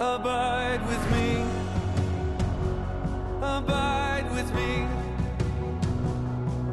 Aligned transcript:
Abide 0.00 0.86
with 0.86 1.10
me. 1.10 1.44
Abide 3.42 4.30
with 4.30 4.54
me. 4.54 4.86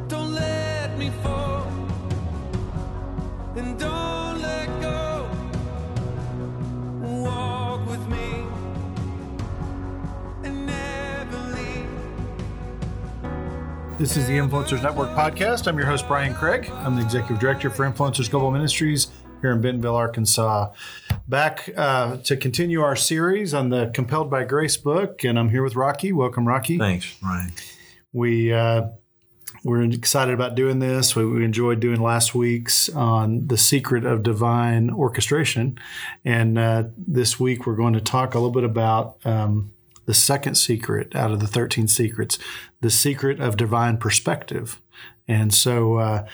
Don't 0.06 0.32
let 0.32 0.96
me 0.96 1.10
fall. 1.24 1.66
And 3.56 3.76
don't 3.80 4.40
let 4.40 4.68
go. 4.80 5.28
Walk 7.00 7.84
with 7.90 8.06
me. 8.06 8.46
And 10.44 10.64
never 10.64 11.36
leave. 11.56 11.88
This 13.98 14.16
is 14.16 14.28
the 14.28 14.34
Influencers 14.34 14.84
Network 14.84 15.10
podcast. 15.16 15.66
I'm 15.66 15.76
your 15.76 15.88
host, 15.88 16.06
Brian 16.06 16.32
Craig. 16.32 16.70
I'm 16.70 16.94
the 16.94 17.02
executive 17.02 17.40
director 17.40 17.70
for 17.70 17.90
Influencers 17.90 18.30
Global 18.30 18.52
Ministries 18.52 19.08
here 19.40 19.50
in 19.50 19.60
Bentonville, 19.60 19.96
Arkansas. 19.96 20.68
Back 21.28 21.70
uh, 21.76 22.18
to 22.18 22.36
continue 22.36 22.82
our 22.82 22.94
series 22.94 23.52
on 23.52 23.70
the 23.70 23.90
Compelled 23.92 24.30
by 24.30 24.44
Grace 24.44 24.76
book, 24.76 25.24
and 25.24 25.36
I'm 25.36 25.50
here 25.50 25.64
with 25.64 25.74
Rocky. 25.74 26.12
Welcome, 26.12 26.46
Rocky. 26.46 26.78
Thanks, 26.78 27.16
Brian. 27.20 27.52
We 28.12 28.52
uh, 28.52 28.90
we're 29.64 29.82
excited 29.82 30.32
about 30.32 30.54
doing 30.54 30.78
this. 30.78 31.16
We, 31.16 31.26
we 31.26 31.44
enjoyed 31.44 31.80
doing 31.80 32.00
last 32.00 32.32
week's 32.36 32.88
on 32.90 33.48
the 33.48 33.58
secret 33.58 34.04
of 34.04 34.22
divine 34.22 34.88
orchestration, 34.88 35.80
and 36.24 36.56
uh, 36.56 36.84
this 36.96 37.40
week 37.40 37.66
we're 37.66 37.74
going 37.74 37.94
to 37.94 38.00
talk 38.00 38.36
a 38.36 38.38
little 38.38 38.52
bit 38.52 38.62
about 38.62 39.16
um, 39.24 39.72
the 40.04 40.14
second 40.14 40.54
secret 40.54 41.16
out 41.16 41.32
of 41.32 41.40
the 41.40 41.48
thirteen 41.48 41.88
secrets, 41.88 42.38
the 42.80 42.90
secret 42.90 43.40
of 43.40 43.56
divine 43.56 43.96
perspective. 43.96 44.80
And 45.26 45.52
so, 45.52 46.24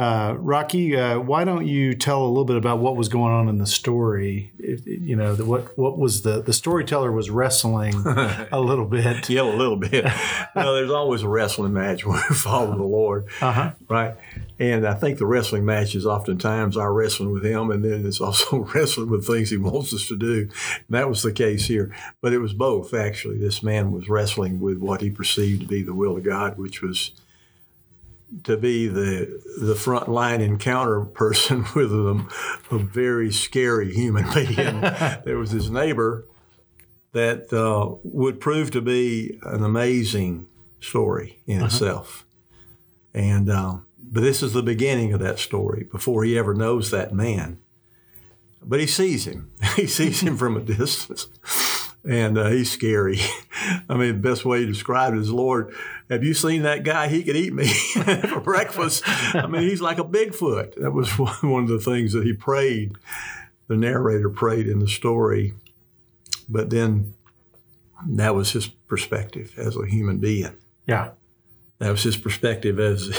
uh, 0.00 0.34
Rocky, 0.38 0.96
uh, 0.96 1.18
why 1.20 1.44
don't 1.44 1.66
you 1.66 1.94
tell 1.94 2.24
a 2.24 2.28
little 2.28 2.44
bit 2.46 2.56
about 2.56 2.78
what 2.78 2.96
was 2.96 3.08
going 3.10 3.32
on 3.34 3.48
in 3.48 3.58
the 3.58 3.66
story? 3.66 4.52
If- 4.58 4.86
you 4.86 5.14
know, 5.16 5.34
the, 5.34 5.44
what 5.44 5.76
what 5.76 5.98
was 5.98 6.22
the 6.22 6.40
the 6.40 6.52
storyteller 6.52 7.12
was 7.12 7.28
wrestling 7.28 7.94
a 8.06 8.60
little 8.60 8.86
bit. 8.86 9.28
Yeah, 9.28 9.42
a 9.42 9.44
little 9.44 9.76
bit. 9.76 10.04
well, 10.54 10.74
there's 10.74 10.90
always 10.90 11.22
a 11.22 11.28
wrestling 11.28 11.72
match 11.72 12.06
when 12.06 12.16
we 12.30 12.34
follow 12.36 12.76
the 12.76 12.82
Lord, 12.84 13.26
Uh 13.42 13.52
huh. 13.52 13.70
right? 13.88 14.14
And 14.58 14.86
I 14.86 14.94
think 14.94 15.18
the 15.18 15.26
wrestling 15.26 15.64
match 15.64 15.94
is 15.94 16.06
oftentimes 16.06 16.76
our 16.76 16.92
wrestling 16.92 17.32
with 17.32 17.44
Him, 17.44 17.70
and 17.70 17.84
then 17.84 18.06
it's 18.06 18.20
also 18.20 18.58
wrestling 18.74 19.10
with 19.10 19.26
things 19.26 19.50
He 19.50 19.56
wants 19.58 19.92
us 19.92 20.06
to 20.08 20.16
do. 20.16 20.48
And 20.88 20.90
that 20.90 21.08
was 21.08 21.22
the 21.22 21.32
case 21.32 21.66
here. 21.66 21.94
But 22.20 22.32
it 22.32 22.38
was 22.38 22.52
both, 22.52 22.94
actually. 22.94 23.38
This 23.38 23.62
man 23.62 23.90
was 23.92 24.08
wrestling 24.08 24.60
with 24.60 24.78
what 24.78 25.00
he 25.00 25.10
perceived 25.10 25.62
to 25.62 25.66
be 25.66 25.82
the 25.82 25.94
will 25.94 26.16
of 26.16 26.24
God, 26.24 26.56
which 26.58 26.80
was 26.82 27.12
to 28.44 28.56
be 28.56 28.86
the 28.86 29.42
the 29.60 29.74
front 29.74 30.08
line 30.08 30.40
encounter 30.40 31.04
person 31.04 31.64
with 31.74 31.90
them, 31.90 32.28
a 32.70 32.78
very 32.78 33.32
scary 33.32 33.92
human 33.92 34.24
being. 34.34 34.80
there 35.24 35.38
was 35.38 35.50
his 35.50 35.70
neighbor 35.70 36.26
that 37.12 37.52
uh, 37.52 37.96
would 38.04 38.40
prove 38.40 38.70
to 38.70 38.80
be 38.80 39.38
an 39.42 39.64
amazing 39.64 40.46
story 40.78 41.42
in 41.46 41.62
itself. 41.62 42.24
And 43.12 43.50
um, 43.50 43.86
but 43.98 44.20
this 44.20 44.42
is 44.42 44.52
the 44.52 44.62
beginning 44.62 45.12
of 45.12 45.20
that 45.20 45.38
story 45.38 45.86
before 45.90 46.24
he 46.24 46.38
ever 46.38 46.54
knows 46.54 46.90
that 46.90 47.12
man. 47.12 47.58
But 48.62 48.80
he 48.80 48.86
sees 48.86 49.26
him. 49.26 49.52
he 49.76 49.86
sees 49.86 50.20
him 50.20 50.36
from 50.36 50.56
a 50.56 50.60
distance. 50.60 51.28
And 52.08 52.38
uh, 52.38 52.48
he's 52.48 52.70
scary. 52.70 53.18
I 53.88 53.96
mean, 53.96 54.20
the 54.20 54.28
best 54.28 54.44
way 54.44 54.60
to 54.60 54.66
describe 54.66 55.12
it 55.12 55.18
is, 55.18 55.30
Lord, 55.30 55.74
have 56.08 56.24
you 56.24 56.32
seen 56.32 56.62
that 56.62 56.82
guy? 56.82 57.08
He 57.08 57.22
could 57.22 57.36
eat 57.36 57.52
me 57.52 57.66
for 58.28 58.40
breakfast. 58.40 59.02
I 59.06 59.46
mean, 59.46 59.62
he's 59.62 59.82
like 59.82 59.98
a 59.98 60.04
Bigfoot. 60.04 60.76
That 60.76 60.92
was 60.92 61.10
one 61.42 61.64
of 61.64 61.68
the 61.68 61.78
things 61.78 62.14
that 62.14 62.24
he 62.24 62.32
prayed. 62.32 62.92
The 63.68 63.76
narrator 63.76 64.30
prayed 64.30 64.66
in 64.66 64.78
the 64.78 64.88
story 64.88 65.54
but 66.50 66.68
then 66.68 67.14
that 68.08 68.34
was 68.34 68.52
his 68.52 68.66
perspective 68.66 69.54
as 69.56 69.76
a 69.76 69.86
human 69.86 70.18
being. 70.18 70.56
Yeah. 70.86 71.12
That 71.78 71.90
was 71.90 72.02
his 72.02 72.16
perspective 72.16 72.78
as 72.78 73.10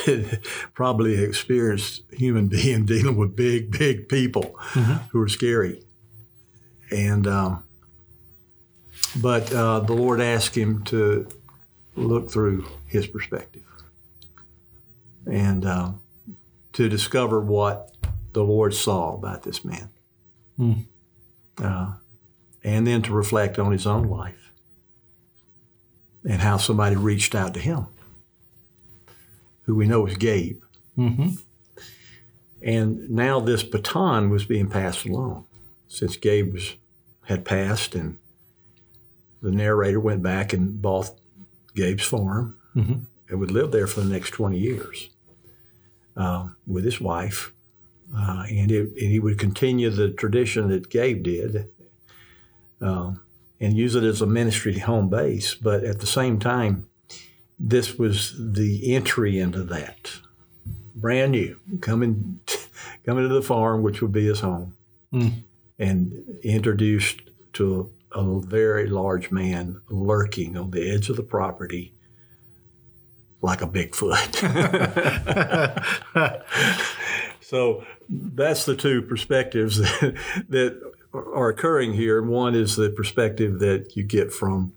probably 0.73 1.16
an 1.16 1.23
experienced 1.23 2.04
human 2.11 2.48
being 2.48 2.86
dealing 2.86 3.16
with 3.16 3.36
big, 3.36 3.72
big 3.72 4.10
people 4.10 4.55
who 5.11 5.22
are 5.22 5.30
scary. 5.30 5.82
And, 6.92 7.26
um, 7.26 7.64
but 9.20 9.52
uh, 9.54 9.82
the 9.82 9.94
Lord 9.94 10.22
asked 10.22 10.55
him 10.55 10.83
to 10.86 11.27
look 11.95 12.32
through 12.32 12.66
his 12.86 13.08
perspective 13.08 13.64
and 15.30 15.66
uh, 15.66 15.92
to 16.73 16.89
discover 16.89 17.42
what 17.42 17.95
the 18.33 18.44
Lord 18.44 18.73
saw 18.73 19.14
about 19.16 19.44
this 19.44 19.66
man. 19.66 19.89
Uh, 21.61 21.94
and 22.64 22.88
then 22.88 23.02
to 23.02 23.11
reflect 23.11 23.60
on 23.60 23.72
his 23.72 23.86
own 23.86 24.08
life 24.08 24.52
and 26.23 26.42
how 26.42 26.58
somebody 26.58 26.95
reached 26.95 27.36
out 27.36 27.54
to 27.55 27.60
him, 27.60 27.88
who 29.64 29.76
we 29.76 29.88
know 29.88 30.05
is 30.05 30.17
Gabe. 30.17 30.61
Mm-hmm. 30.98 31.30
And 32.61 33.10
now 33.10 33.39
this 33.39 33.64
baton 33.64 34.30
was 34.30 34.45
being 34.45 34.70
passed 34.70 35.05
along 35.05 35.48
since 35.88 36.16
Gabe 36.16 36.54
was, 36.54 36.76
had 37.23 37.43
passed, 37.43 37.95
and 37.95 38.20
the 39.42 39.52
narrator 39.52 40.00
went 40.00 40.22
back 40.24 40.54
and 40.54 40.82
bought 40.82 41.12
Gabe's 41.76 42.04
farm 42.04 42.56
Mhm. 42.76 43.06
and 43.30 43.40
would 43.40 43.52
live 43.52 43.72
there 43.72 43.88
for 43.88 44.02
the 44.02 44.10
next 44.10 44.32
20 44.32 44.58
years 44.60 45.10
uh, 46.16 46.50
with 46.68 46.84
his 46.86 47.00
wife. 47.02 47.54
Uh, 48.16 48.46
and, 48.50 48.72
it, 48.72 48.90
and 48.90 49.12
he 49.12 49.20
would 49.20 49.40
continue 49.40 49.90
the 49.90 50.10
tradition 50.10 50.68
that 50.70 50.90
Gabe 50.90 51.24
did 51.24 51.70
um, 52.82 53.22
and 53.60 53.78
use 53.78 53.96
it 53.96 54.04
as 54.04 54.22
a 54.22 54.26
ministry 54.28 54.80
home 54.80 55.08
base. 55.10 55.56
But 55.56 55.84
at 55.84 56.00
the 56.00 56.06
same 56.08 56.38
time, 56.40 56.88
this 57.60 57.98
was 57.98 58.36
the 58.38 58.94
entry 58.94 59.40
into 59.40 59.64
that 59.64 60.12
brand 60.96 61.32
new, 61.32 61.58
coming 61.80 62.40
coming 63.06 63.28
to 63.28 63.34
the 63.34 63.42
farm, 63.42 63.82
which 63.82 64.02
would 64.02 64.12
be 64.12 64.26
his 64.26 64.42
home, 64.42 64.76
Mm. 65.14 65.44
and 65.80 66.40
introduced 66.44 67.22
to 67.54 67.90
a, 68.14 68.42
very 68.42 68.88
large 68.88 69.32
man 69.32 69.82
lurking 69.89 70.58
on 70.58 70.72
the 70.72 70.92
edge 70.92 71.10
of 71.10 71.16
the 71.16 71.23
property 71.23 71.94
like 73.42 73.61
a 73.61 73.67
Bigfoot. 73.67 74.38
so 77.42 77.83
that's 78.10 78.66
the 78.66 78.76
two 78.76 79.02
perspectives 79.02 79.77
that, 79.77 80.45
that 80.49 80.92
are 81.14 81.49
occurring 81.49 81.94
here. 81.94 82.22
One 82.22 82.55
is 82.55 82.76
the 82.76 82.89
perspective 82.89 83.60
that 83.60 83.95
you 83.95 84.04
get 84.04 84.32
from 84.32 84.73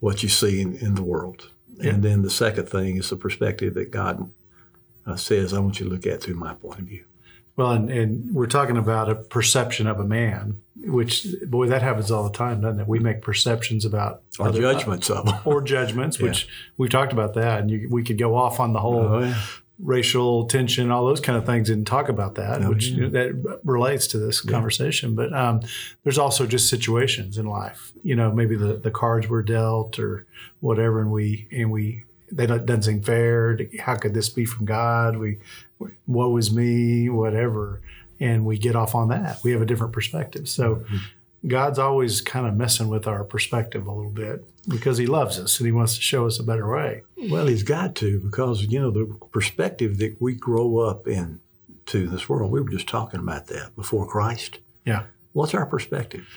what 0.00 0.22
you 0.22 0.28
see 0.28 0.60
in, 0.60 0.74
in 0.76 0.94
the 0.94 1.02
world. 1.02 1.50
And 1.80 2.02
then 2.02 2.22
the 2.22 2.30
second 2.30 2.68
thing 2.68 2.96
is 2.96 3.10
the 3.10 3.16
perspective 3.16 3.74
that 3.74 3.90
God 3.90 4.30
uh, 5.06 5.16
says, 5.16 5.52
I 5.52 5.58
want 5.58 5.80
you 5.80 5.86
to 5.86 5.92
look 5.92 6.06
at 6.06 6.22
through 6.22 6.34
my 6.34 6.54
point 6.54 6.80
of 6.80 6.86
view. 6.86 7.04
Well, 7.56 7.72
and, 7.72 7.90
and 7.90 8.34
we're 8.34 8.46
talking 8.46 8.76
about 8.76 9.10
a 9.10 9.14
perception 9.14 9.86
of 9.86 10.00
a 10.00 10.04
man, 10.04 10.60
which 10.76 11.26
boy, 11.46 11.66
that 11.68 11.82
happens 11.82 12.10
all 12.10 12.24
the 12.24 12.32
time, 12.36 12.60
doesn't 12.62 12.80
it? 12.80 12.88
We 12.88 12.98
make 12.98 13.20
perceptions 13.22 13.84
about 13.84 14.22
Or 14.38 14.48
other- 14.48 14.60
judgments 14.60 15.10
of 15.10 15.26
them. 15.26 15.34
or 15.44 15.60
judgments, 15.62 16.18
which 16.20 16.48
we've 16.78 16.90
talked 16.90 17.12
about 17.12 17.34
that, 17.34 17.60
and 17.60 17.70
you, 17.70 17.88
we 17.90 18.02
could 18.02 18.18
go 18.18 18.34
off 18.36 18.58
on 18.58 18.72
the 18.72 18.80
whole 18.80 19.00
Oh, 19.00 19.18
yeah. 19.20 19.34
racial 19.78 20.46
tension, 20.46 20.90
all 20.90 21.04
those 21.06 21.20
kind 21.20 21.36
of 21.36 21.44
things, 21.44 21.68
and 21.68 21.86
talk 21.86 22.08
about 22.08 22.36
that, 22.36 22.62
Oh, 22.62 22.70
which 22.70 22.88
yeah. 22.88 23.08
that 23.08 23.60
relates 23.64 24.06
to 24.08 24.18
this 24.18 24.40
conversation. 24.40 25.14
But 25.14 25.32
um, 25.34 25.60
there's 26.04 26.18
also 26.18 26.46
just 26.46 26.68
situations 26.70 27.36
in 27.36 27.46
life, 27.46 27.92
you 28.02 28.14
know, 28.16 28.32
maybe 28.32 28.56
the, 28.56 28.74
the 28.76 28.90
cards 28.90 29.28
were 29.28 29.42
dealt 29.42 29.98
or 29.98 30.26
whatever, 30.60 31.00
and 31.00 31.10
we 31.10 31.48
and 31.52 31.70
we 31.70 32.04
they 32.32 32.46
don't 32.46 32.66
doesn't 32.66 32.82
seem 32.82 33.02
fair. 33.02 33.58
How 33.80 33.96
could 33.96 34.14
this 34.14 34.28
be 34.28 34.44
from 34.44 34.64
God? 34.64 35.16
We, 35.16 35.38
woe 36.06 36.36
is 36.36 36.52
me, 36.52 37.08
whatever, 37.08 37.82
and 38.18 38.44
we 38.44 38.58
get 38.58 38.76
off 38.76 38.94
on 38.94 39.08
that. 39.08 39.38
We 39.44 39.52
have 39.52 39.62
a 39.62 39.66
different 39.66 39.92
perspective, 39.92 40.48
so. 40.48 40.76
Mm-hmm. 40.76 40.96
God's 41.44 41.80
always 41.80 42.20
kind 42.20 42.46
of 42.46 42.54
messing 42.54 42.86
with 42.86 43.08
our 43.08 43.24
perspective 43.24 43.88
a 43.88 43.92
little 43.92 44.12
bit 44.12 44.44
because 44.68 44.96
He 44.96 45.06
loves 45.06 45.40
us 45.40 45.58
and 45.58 45.66
He 45.66 45.72
wants 45.72 45.96
to 45.96 46.00
show 46.00 46.24
us 46.24 46.38
a 46.38 46.44
better 46.44 46.70
way. 46.70 47.02
Well, 47.16 47.48
he's 47.48 47.64
got 47.64 47.96
to 47.96 48.20
because, 48.20 48.62
you 48.62 48.78
know, 48.78 48.92
the 48.92 49.12
perspective 49.32 49.98
that 49.98 50.20
we 50.20 50.34
grow 50.36 50.78
up 50.78 51.08
in 51.08 51.40
to 51.86 52.08
this 52.08 52.28
world, 52.28 52.52
we 52.52 52.60
were 52.60 52.68
just 52.68 52.88
talking 52.88 53.18
about 53.18 53.48
that 53.48 53.74
before 53.74 54.06
Christ. 54.06 54.58
Yeah. 54.84 55.06
What's 55.32 55.54
our 55.54 55.66
perspective? 55.66 56.28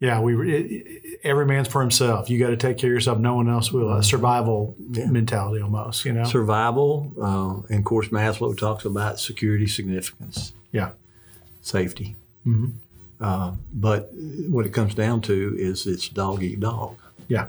Yeah, 0.00 0.20
we 0.20 0.52
it, 0.54 1.20
every 1.24 1.44
man's 1.44 1.66
for 1.66 1.80
himself. 1.80 2.30
You 2.30 2.38
got 2.38 2.50
to 2.50 2.56
take 2.56 2.78
care 2.78 2.90
of 2.90 2.94
yourself. 2.94 3.18
No 3.18 3.34
one 3.34 3.48
else 3.48 3.72
will. 3.72 3.92
A 3.92 4.02
survival 4.02 4.76
mentality, 4.78 5.60
almost. 5.60 6.04
You 6.04 6.12
know. 6.12 6.24
Survival, 6.24 7.12
uh, 7.20 7.66
and 7.68 7.80
of 7.80 7.84
course, 7.84 8.08
Maslow 8.08 8.56
talks 8.56 8.84
about 8.84 9.18
security, 9.18 9.66
significance, 9.66 10.52
yeah. 10.70 10.90
safety. 11.62 12.14
Mhm. 12.46 12.74
Uh, 13.20 13.52
but 13.72 14.10
what 14.48 14.64
it 14.66 14.72
comes 14.72 14.94
down 14.94 15.20
to 15.22 15.56
is 15.58 15.86
it's 15.86 16.08
dog 16.08 16.42
eat 16.42 16.60
dog. 16.60 16.96
Yeah. 17.26 17.48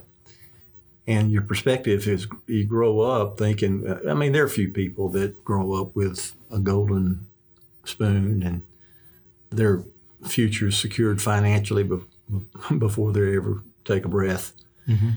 And 1.07 1.31
your 1.31 1.43
perspective 1.43 2.07
is 2.07 2.27
you 2.47 2.65
grow 2.65 3.01
up 3.01 3.37
thinking, 3.37 3.83
I 4.07 4.13
mean, 4.13 4.31
there 4.31 4.43
are 4.43 4.47
a 4.47 4.49
few 4.49 4.69
people 4.69 5.09
that 5.09 5.43
grow 5.43 5.73
up 5.73 5.95
with 5.95 6.35
a 6.51 6.59
golden 6.59 7.27
spoon 7.83 8.43
and 8.43 8.61
their 9.49 9.83
future 10.27 10.67
is 10.67 10.77
secured 10.77 11.21
financially 11.21 11.83
before 12.77 13.11
they 13.13 13.35
ever 13.35 13.63
take 13.85 14.05
a 14.05 14.09
breath. 14.09 14.53
Mhm. 14.87 15.13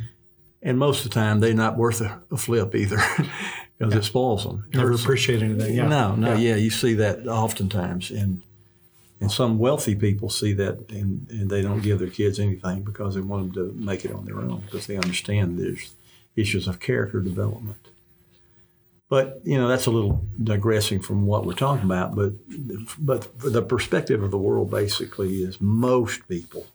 And 0.64 0.78
most 0.78 1.04
of 1.04 1.10
the 1.10 1.14
time, 1.14 1.40
they're 1.40 1.54
not 1.54 1.76
worth 1.76 2.00
a, 2.00 2.20
a 2.30 2.36
flip 2.36 2.74
either 2.74 2.98
because 3.78 3.94
it 3.94 4.04
spoils 4.04 4.44
them. 4.44 4.64
It 4.72 4.76
Never 4.76 4.92
appreciate 4.92 5.42
anything. 5.42 5.74
Yeah. 5.74 5.88
No, 5.88 6.14
no, 6.14 6.34
Yeah. 6.34 6.50
yeah. 6.50 6.56
you 6.56 6.70
see 6.70 6.94
that 6.94 7.26
oftentimes, 7.26 8.10
and 8.10 8.42
and 9.20 9.30
some 9.30 9.58
wealthy 9.58 9.94
people 9.94 10.28
see 10.30 10.52
that, 10.54 10.90
and, 10.90 11.28
and 11.30 11.48
they 11.48 11.62
don't 11.62 11.80
give 11.80 11.98
their 12.00 12.10
kids 12.10 12.38
anything 12.40 12.82
because 12.82 13.14
they 13.14 13.20
want 13.20 13.54
them 13.54 13.68
to 13.70 13.74
make 13.84 14.04
it 14.04 14.12
on 14.12 14.24
their 14.24 14.38
own 14.40 14.62
because 14.64 14.86
they 14.88 14.96
understand 14.96 15.58
there's 15.58 15.92
issues 16.36 16.66
of 16.68 16.80
character 16.80 17.20
development. 17.20 17.88
But 19.08 19.40
you 19.44 19.58
know 19.58 19.68
that's 19.68 19.86
a 19.86 19.90
little 19.90 20.24
digressing 20.42 21.00
from 21.00 21.26
what 21.26 21.44
we're 21.44 21.52
talking 21.54 21.84
about. 21.84 22.14
But 22.14 22.32
but 22.98 23.38
the 23.40 23.62
perspective 23.62 24.22
of 24.22 24.30
the 24.30 24.38
world 24.38 24.70
basically 24.70 25.42
is 25.42 25.60
most 25.60 26.26
people 26.28 26.66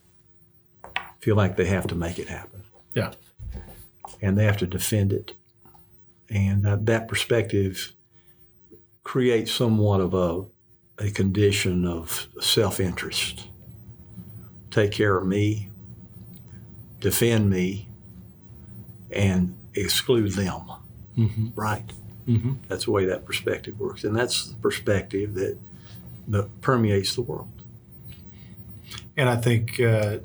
feel 1.27 1.35
like 1.35 1.57
they 1.57 1.65
have 1.65 1.85
to 1.85 1.93
make 1.93 2.17
it 2.19 2.29
happen 2.29 2.63
Yeah. 2.95 3.11
and 4.21 4.37
they 4.37 4.45
have 4.45 4.55
to 4.59 4.65
defend 4.65 5.11
it. 5.11 5.33
And 6.29 6.63
that, 6.63 6.85
that 6.85 7.09
perspective 7.09 7.91
creates 9.03 9.51
somewhat 9.51 9.99
of 9.99 10.13
a, 10.13 10.45
a 11.05 11.11
condition 11.11 11.85
of 11.85 12.29
self 12.39 12.79
interest. 12.79 13.49
Take 14.71 14.93
care 14.93 15.17
of 15.17 15.27
me, 15.27 15.69
defend 17.01 17.49
me, 17.49 17.89
and 19.11 19.53
exclude 19.73 20.31
them. 20.31 20.61
Mhm. 21.17 21.51
Right? 21.57 21.91
Mhm. 22.25 22.59
That's 22.69 22.85
the 22.85 22.91
way 22.91 23.03
that 23.03 23.25
perspective 23.25 23.77
works. 23.77 24.05
And 24.05 24.15
that's 24.15 24.47
the 24.47 24.55
perspective 24.61 25.33
that, 25.33 25.57
that 26.29 26.61
permeates 26.61 27.15
the 27.15 27.21
world. 27.21 27.49
And 29.17 29.27
I 29.27 29.35
think 29.35 29.77
uh, 29.81 30.19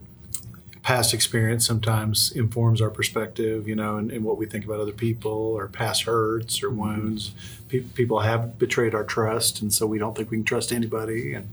past 0.82 1.14
experience 1.14 1.64
sometimes 1.64 2.32
informs 2.32 2.80
our 2.82 2.90
perspective, 2.90 3.68
you 3.68 3.74
know, 3.76 3.96
and, 3.98 4.10
and 4.10 4.24
what 4.24 4.36
we 4.36 4.46
think 4.46 4.64
about 4.64 4.80
other 4.80 4.90
people 4.92 5.30
or 5.30 5.68
past 5.68 6.02
hurts 6.02 6.60
or 6.60 6.70
wounds. 6.70 7.32
Pe- 7.68 7.80
people 7.80 8.18
have 8.20 8.58
betrayed 8.58 8.92
our 8.92 9.04
trust, 9.04 9.62
and 9.62 9.72
so 9.72 9.86
we 9.86 9.98
don't 9.98 10.16
think 10.16 10.30
we 10.32 10.38
can 10.38 10.44
trust 10.44 10.72
anybody, 10.72 11.34
and 11.34 11.48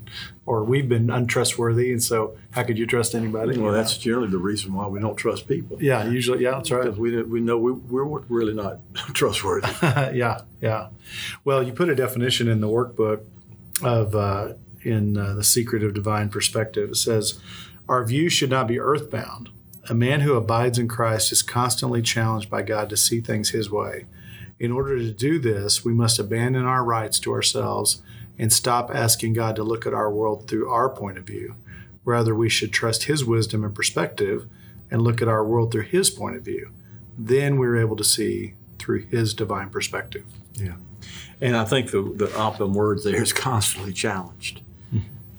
or 0.48 0.64
we've 0.64 0.90
been 0.90 1.12
untrustworthy, 1.12 1.92
and 1.92 2.02
so 2.02 2.36
how 2.52 2.64
could 2.64 2.80
you 2.80 2.88
trust 2.88 3.14
anybody? 3.14 3.56
you 3.56 3.62
Well, 3.62 3.72
know? 3.72 3.78
that's 3.78 3.98
generally 3.98 4.30
the 4.30 4.40
reason 4.40 4.74
why 4.74 4.88
we 4.88 5.00
don't 5.00 5.16
trust 5.16 5.48
people. 5.48 5.78
yeah, 5.80 6.04
usually, 6.10 6.44
yeah, 6.44 6.52
that's 6.52 6.72
right. 6.72 6.86
Because 6.86 6.98
we, 6.98 7.22
we 7.22 7.40
know 7.40 7.58
we, 7.60 7.72
we're 7.72 8.20
really 8.30 8.54
not 8.56 8.80
trustworthy. 9.14 9.68
yeah, 10.18 10.42
yeah. 10.60 10.88
Well, 11.46 11.62
you 11.62 11.72
put 11.72 11.90
a 11.90 11.96
definition 11.96 12.48
in 12.48 12.62
the 12.62 12.68
workbook 12.68 13.22
of 13.84 14.16
uh, 14.16 14.54
in 14.82 15.18
uh, 15.18 15.36
the 15.36 15.44
secret 15.44 15.84
of 15.84 15.94
divine 15.94 16.30
perspective. 16.30 16.90
It 16.90 16.96
says, 16.98 17.40
"Our 17.90 18.06
view 18.06 18.30
should 18.30 18.52
not 18.52 18.68
be 18.68 18.80
earthbound. 18.80 19.50
A 19.90 19.96
man 19.96 20.22
who 20.22 20.36
abides 20.36 20.78
in 20.78 20.88
Christ 20.88 21.32
is 21.32 21.42
constantly 21.42 22.04
challenged 22.04 22.48
by 22.48 22.62
God 22.62 22.88
to 22.90 22.96
see 22.96 23.20
things 23.20 23.50
His 23.50 23.72
way. 23.72 24.06
In 24.60 24.72
order 24.72 25.00
to 25.00 25.12
do 25.12 25.40
this, 25.40 25.84
we 25.84 25.92
must 25.92 26.20
abandon 26.20 26.66
our 26.66 26.84
rights 26.84 27.20
to 27.22 27.34
ourselves 27.34 28.04
and 28.38 28.54
stop 28.54 28.94
asking 28.94 29.34
God 29.34 29.56
to 29.56 29.64
look 29.64 29.88
at 29.88 29.94
our 29.94 30.12
world 30.12 30.48
through 30.48 30.70
our 30.70 30.88
point 30.88 31.18
of 31.18 31.26
view. 31.26 31.56
Rather, 32.06 32.36
we 32.36 32.48
should 32.48 32.72
trust 32.72 33.06
His 33.06 33.26
wisdom 33.26 33.64
and 33.64 33.74
perspective 33.74 34.48
and 34.92 35.02
look 35.02 35.20
at 35.20 35.28
our 35.28 35.44
world 35.44 35.72
through 35.72 35.84
His 35.84 36.12
point 36.12 36.36
of 36.36 36.46
view. 36.46 36.70
Then 37.18 37.58
we're 37.58 37.78
able 37.78 37.96
to 37.96 38.04
see 38.04 38.54
through 38.78 39.08
His 39.08 39.34
divine 39.34 39.72
perspective." 39.72 40.26
Yeah. 40.54 40.76
And 41.42 41.58
I 41.58 41.66
think 41.66 41.90
the, 41.90 42.04
the 42.04 42.38
optimum 42.38 42.76
word 42.76 43.02
there 43.04 43.20
is 43.20 43.34
constantly 43.34 43.94
challenged. 43.94 44.62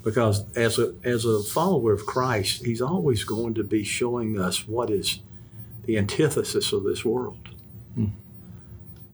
Because 0.02 0.44
as 0.56 0.79
a, 0.79 0.94
as 1.05 1.25
a 1.25 1.43
follower 1.43 1.93
of 1.93 2.06
Christ, 2.06 2.64
he's 2.64 2.81
always 2.81 3.25
going 3.25 3.55
to 3.55 3.64
be 3.64 3.85
showing 3.85 4.41
us 4.41 4.67
what 4.67 4.91
is 4.91 5.20
the 5.85 5.99
antithesis 5.99 6.73
of 6.73 6.85
this 6.85 7.05
world. 7.05 7.50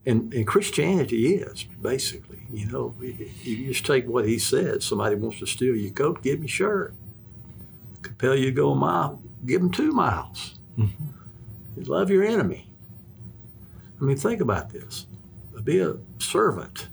And, 0.05 0.33
and 0.33 0.47
Christianity 0.47 1.35
is, 1.35 1.65
basically. 1.83 2.47
You 2.53 2.67
know, 2.67 2.95
you 3.01 3.67
just 3.67 3.85
take 3.85 4.07
what 4.07 4.27
he 4.27 4.39
said. 4.39 4.83
Somebody 4.83 5.17
wants 5.17 5.41
to 5.41 5.47
steal 5.47 5.75
your 5.75 5.91
coat, 5.91 6.23
give 6.23 6.37
him 6.37 6.43
your 6.43 6.49
shirt. 6.49 6.95
Compel 8.03 8.37
you 8.37 8.47
to 8.47 8.53
go 8.53 8.71
a 8.71 8.77
mile, 8.77 9.21
give 9.45 9.61
him 9.61 9.71
two 9.73 9.91
miles. 9.91 10.57
Love 11.77 12.09
your 12.09 12.23
enemy. 12.23 12.69
I 14.01 14.05
mean, 14.05 14.17
think 14.17 14.41
about 14.41 14.71
this 14.71 15.07
be 15.67 15.81
a 15.81 15.97
servant. 16.19 16.89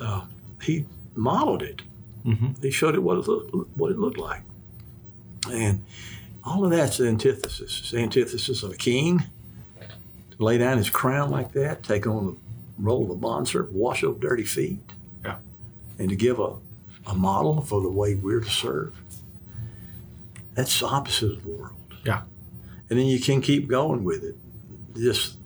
Uh, 0.00 0.24
he 0.62 0.86
modeled 1.14 1.62
it. 1.62 1.82
Mhm. 2.24 2.62
He 2.62 2.70
showed 2.70 2.94
it 2.94 3.02
what 3.02 3.18
it, 3.18 3.28
look, 3.28 3.68
what 3.74 3.90
it 3.90 3.98
looked 3.98 4.18
like. 4.18 4.42
And 5.50 5.84
all 6.42 6.64
of 6.64 6.70
that's 6.70 6.96
the 6.98 7.06
antithesis. 7.08 7.80
It's 7.80 7.90
the 7.90 7.98
antithesis 7.98 8.62
of 8.62 8.70
a 8.72 8.76
king 8.76 9.22
to 10.30 10.42
lay 10.44 10.58
down 10.58 10.78
his 10.78 10.90
crown 10.90 11.30
like 11.30 11.52
that, 11.52 11.82
take 11.82 12.06
on 12.06 12.26
the 12.26 12.36
role 12.78 13.04
of 13.04 13.10
a 13.10 13.14
bondservant, 13.14 13.72
wash 13.74 14.02
over 14.02 14.18
dirty 14.18 14.44
feet, 14.44 14.78
Yeah. 15.24 15.36
and 15.98 16.08
to 16.08 16.16
give 16.16 16.38
a, 16.38 16.54
a 17.06 17.14
model 17.14 17.60
for 17.60 17.80
the 17.82 17.90
way 17.90 18.14
we're 18.14 18.40
to 18.40 18.50
serve. 18.50 18.94
That's 20.54 20.80
the 20.80 20.86
opposite 20.86 21.32
of 21.32 21.42
the 21.44 21.50
world. 21.50 21.74
Yeah. 22.04 22.22
And 22.88 22.98
then 22.98 23.06
you 23.06 23.20
can 23.20 23.40
keep 23.40 23.68
going 23.68 24.02
with 24.04 24.22
it. 24.24 24.36
Just 24.96 25.36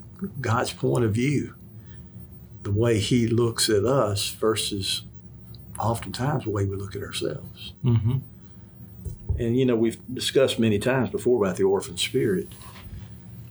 God's 0.41 0.73
point 0.73 1.05
of 1.05 1.13
view, 1.15 1.55
the 2.63 2.71
way 2.73 2.99
He 2.99 3.27
looks 3.27 3.69
at 3.69 3.85
us 3.85 4.31
versus 4.31 5.03
oftentimes 5.79 6.45
the 6.45 6.51
way 6.51 6.65
we 6.65 6.77
look 6.77 6.97
at 6.97 7.03
ourselves. 7.03 7.73
Mm-hmm. 7.85 8.19
And 9.39 9.57
you 9.57 9.65
know, 9.65 9.77
we've 9.77 9.99
discussed 10.13 10.59
many 10.59 10.79
times 10.79 11.11
before 11.11 11.43
about 11.43 11.57
the 11.57 11.65
orphan 11.65 11.97
spirit. 11.97 12.49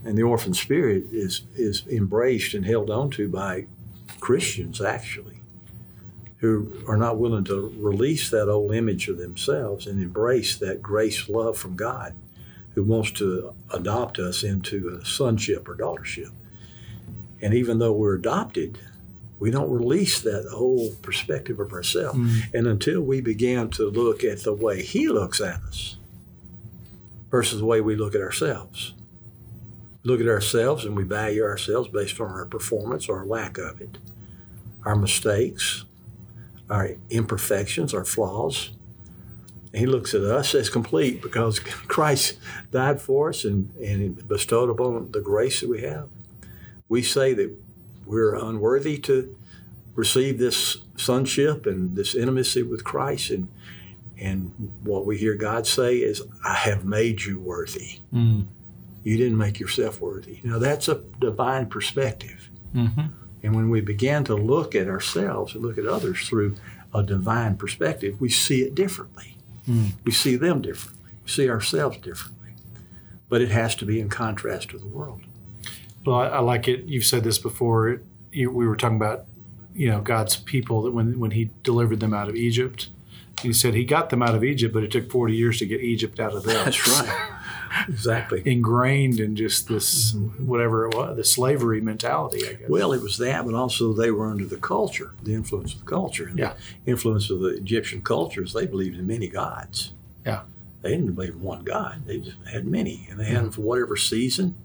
And 0.05 0.17
the 0.17 0.23
orphan 0.23 0.53
spirit 0.53 1.05
is 1.11 1.41
is 1.55 1.85
embraced 1.87 2.53
and 2.53 2.65
held 2.65 2.89
onto 2.89 3.27
by 3.27 3.67
Christians 4.19 4.81
actually, 4.81 5.41
who 6.37 6.71
are 6.87 6.97
not 6.97 7.17
willing 7.17 7.43
to 7.45 7.73
release 7.77 8.29
that 8.29 8.49
old 8.49 8.73
image 8.73 9.07
of 9.07 9.17
themselves 9.17 9.87
and 9.87 10.01
embrace 10.01 10.55
that 10.57 10.81
grace 10.81 11.27
love 11.29 11.57
from 11.57 11.75
God, 11.75 12.15
who 12.75 12.83
wants 12.83 13.11
to 13.11 13.53
adopt 13.73 14.19
us 14.19 14.43
into 14.43 14.89
a 14.89 15.05
sonship 15.05 15.67
or 15.67 15.75
daughtership. 15.75 16.31
And 17.41 17.53
even 17.53 17.79
though 17.79 17.93
we're 17.93 18.15
adopted, 18.15 18.79
we 19.39 19.51
don't 19.51 19.69
release 19.69 20.21
that 20.21 20.47
whole 20.51 20.91
perspective 21.01 21.59
of 21.59 21.71
ourselves. 21.71 22.17
Mm. 22.17 22.53
And 22.53 22.67
until 22.67 23.01
we 23.01 23.21
begin 23.21 23.69
to 23.71 23.89
look 23.89 24.23
at 24.23 24.43
the 24.43 24.53
way 24.53 24.81
He 24.81 25.07
looks 25.07 25.39
at 25.39 25.61
us 25.61 25.97
versus 27.29 27.59
the 27.59 27.65
way 27.65 27.81
we 27.81 27.95
look 27.95 28.15
at 28.15 28.21
ourselves, 28.21 28.93
look 30.03 30.19
at 30.19 30.27
ourselves 30.27 30.85
and 30.85 30.95
we 30.95 31.03
value 31.03 31.43
ourselves 31.43 31.89
based 31.89 32.19
on 32.19 32.29
our 32.29 32.45
performance 32.45 33.07
or 33.07 33.25
lack 33.25 33.57
of 33.57 33.79
it, 33.81 33.97
our 34.85 34.95
mistakes, 34.95 35.85
our 36.69 36.91
imperfections, 37.09 37.93
our 37.93 38.05
flaws. 38.05 38.71
And 39.73 39.81
he 39.81 39.85
looks 39.85 40.13
at 40.15 40.21
us 40.23 40.55
as 40.55 40.69
complete 40.69 41.21
because 41.21 41.59
Christ 41.87 42.39
died 42.71 43.01
for 43.01 43.29
us 43.29 43.45
and, 43.45 43.75
and 43.75 44.27
bestowed 44.27 44.69
upon 44.69 45.11
the 45.11 45.21
grace 45.21 45.59
that 45.59 45.69
we 45.69 45.81
have. 45.81 46.07
We 46.89 47.03
say 47.03 47.33
that 47.33 47.53
we're 48.07 48.35
unworthy 48.35 48.97
to 48.99 49.35
receive 49.95 50.37
this 50.37 50.77
sonship 50.95 51.65
and 51.65 51.95
this 51.95 52.15
intimacy 52.15 52.63
with 52.63 52.83
Christ. 52.83 53.29
And, 53.31 53.49
and 54.19 54.71
what 54.83 55.05
we 55.05 55.17
hear 55.17 55.35
God 55.35 55.67
say 55.67 55.97
is, 55.97 56.21
I 56.45 56.53
have 56.53 56.85
made 56.85 57.23
you 57.23 57.39
worthy. 57.39 57.99
Mm. 58.13 58.47
You 59.03 59.17
didn't 59.17 59.37
make 59.37 59.59
yourself 59.59 60.01
worthy. 60.01 60.39
Now, 60.43 60.59
that's 60.59 60.87
a 60.87 61.03
divine 61.19 61.67
perspective. 61.67 62.49
Mm-hmm. 62.75 63.07
And 63.43 63.55
when 63.55 63.69
we 63.69 63.81
begin 63.81 64.23
to 64.25 64.35
look 64.35 64.75
at 64.75 64.87
ourselves 64.87 65.53
and 65.53 65.63
look 65.63 65.77
at 65.77 65.85
others 65.85 66.27
through 66.27 66.55
a 66.93 67.03
divine 67.03 67.55
perspective, 67.57 68.19
we 68.19 68.29
see 68.29 68.61
it 68.63 68.75
differently. 68.75 69.37
Mm. 69.67 69.91
We 70.03 70.11
see 70.11 70.35
them 70.35 70.61
differently. 70.61 71.13
We 71.23 71.29
see 71.29 71.49
ourselves 71.49 71.97
differently. 71.97 72.55
But 73.29 73.41
it 73.41 73.49
has 73.49 73.75
to 73.75 73.85
be 73.85 73.99
in 73.99 74.09
contrast 74.09 74.69
to 74.69 74.77
the 74.77 74.87
world. 74.87 75.21
Well, 76.07 76.15
I, 76.15 76.27
I 76.27 76.39
like 76.39 76.69
it. 76.69 76.85
You've 76.85 77.03
said 77.03 77.25
this 77.25 77.37
before. 77.37 78.01
You, 78.31 78.49
we 78.49 78.65
were 78.65 78.77
talking 78.77 78.95
about, 78.95 79.25
you 79.73 79.89
know, 79.89 79.99
God's 79.99 80.37
people 80.37 80.81
that 80.83 80.91
when 80.91 81.19
when 81.19 81.31
He 81.31 81.49
delivered 81.63 81.99
them 81.99 82.13
out 82.13 82.29
of 82.29 82.35
Egypt, 82.35 82.87
He 83.41 83.51
said 83.51 83.73
He 83.73 83.83
got 83.83 84.09
them 84.09 84.23
out 84.23 84.33
of 84.33 84.41
Egypt, 84.41 84.73
but 84.73 84.83
it 84.83 84.91
took 84.91 85.11
forty 85.11 85.35
years 85.35 85.59
to 85.59 85.65
get 85.65 85.81
Egypt 85.81 86.17
out 86.21 86.33
of 86.33 86.43
them. 86.43 86.63
That's 86.63 86.87
right. 86.87 87.29
exactly. 87.89 88.41
Ingrained 88.45 89.19
in 89.19 89.35
just 89.35 89.67
this 89.67 90.13
whatever 90.39 90.87
it 90.87 90.95
was, 90.95 91.17
the 91.17 91.25
slavery 91.25 91.81
mentality. 91.81 92.47
I 92.47 92.53
guess. 92.53 92.69
Well, 92.69 92.93
it 92.93 93.01
was 93.01 93.17
that, 93.17 93.45
but 93.45 93.53
also 93.53 93.91
they 93.91 94.09
were 94.09 94.31
under 94.31 94.45
the 94.45 94.55
culture, 94.55 95.11
the 95.21 95.33
influence 95.33 95.73
of 95.73 95.79
the 95.79 95.85
culture. 95.85 96.27
And 96.27 96.39
Yeah. 96.39 96.53
The 96.85 96.91
influence 96.91 97.29
of 97.29 97.41
the 97.41 97.49
Egyptian 97.49 98.01
cultures, 98.01 98.53
they 98.53 98.65
believed 98.65 98.97
in 98.97 99.07
many 99.07 99.27
gods. 99.27 99.91
Yeah. 100.25 100.43
They 100.83 100.91
didn't 100.91 101.15
believe 101.15 101.33
in 101.33 101.41
one 101.41 101.65
God. 101.65 102.03
They 102.05 102.19
just 102.19 102.37
had 102.49 102.65
many. 102.65 103.07
And 103.09 103.19
they 103.19 103.25
had 103.25 103.37
them 103.37 103.49
mm. 103.49 103.55
for 103.55 103.61
whatever 103.61 103.97
season 103.97 104.55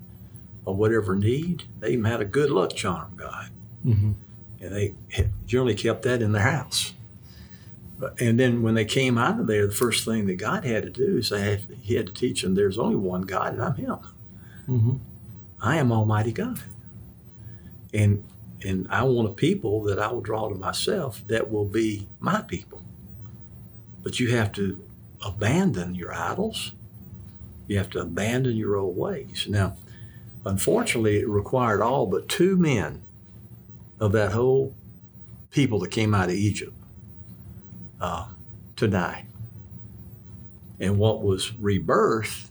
or 0.64 0.74
whatever 0.74 1.16
need. 1.16 1.64
They 1.80 1.90
even 1.92 2.04
had 2.04 2.20
a 2.20 2.24
good 2.24 2.50
luck 2.50 2.74
charm 2.74 3.12
God. 3.16 3.48
Mhm. 3.84 4.14
And 4.60 4.74
they 4.74 4.94
generally 5.46 5.74
kept 5.74 6.02
that 6.02 6.22
in 6.22 6.32
their 6.32 6.42
house. 6.42 6.94
And 8.18 8.38
then 8.38 8.62
when 8.62 8.74
they 8.74 8.84
came 8.84 9.16
out 9.16 9.38
of 9.38 9.46
there, 9.46 9.66
the 9.66 9.72
first 9.72 10.04
thing 10.04 10.26
that 10.26 10.34
God 10.34 10.64
had 10.64 10.82
to 10.82 10.90
do 10.90 11.18
is 11.18 11.28
they 11.30 11.40
had, 11.40 11.66
He 11.80 11.94
had 11.94 12.06
to 12.06 12.12
teach 12.12 12.42
them 12.42 12.54
there's 12.54 12.78
only 12.78 12.96
one 12.96 13.22
God, 13.22 13.52
and 13.54 13.62
I'm 13.62 13.74
Him. 13.74 13.96
Mhm. 14.68 14.98
I 15.60 15.76
am 15.76 15.92
Almighty 15.92 16.32
God. 16.32 16.60
And 17.94 18.24
and 18.64 18.86
I 18.90 19.02
want 19.02 19.28
a 19.28 19.32
people 19.32 19.82
that 19.84 19.98
I 19.98 20.12
will 20.12 20.20
draw 20.20 20.48
to 20.48 20.54
myself 20.54 21.24
that 21.26 21.50
will 21.50 21.64
be 21.64 22.06
my 22.20 22.42
people. 22.42 22.80
But 24.04 24.20
you 24.20 24.30
have 24.36 24.52
to 24.52 24.80
abandon 25.20 25.96
your 25.96 26.14
idols. 26.14 26.72
You 27.66 27.78
have 27.78 27.90
to 27.90 28.00
abandon 28.00 28.54
your 28.56 28.76
old 28.76 28.96
ways. 28.96 29.46
Now, 29.48 29.76
unfortunately, 30.44 31.18
it 31.18 31.28
required 31.28 31.80
all 31.80 32.06
but 32.06 32.28
two 32.28 32.56
men 32.56 33.02
of 34.00 34.12
that 34.12 34.32
whole 34.32 34.74
people 35.50 35.78
that 35.80 35.90
came 35.90 36.14
out 36.14 36.28
of 36.28 36.34
Egypt 36.34 36.72
uh, 38.00 38.26
to 38.76 38.88
die. 38.88 39.26
And 40.80 40.98
what 40.98 41.22
was 41.22 41.52
rebirth 41.58 42.50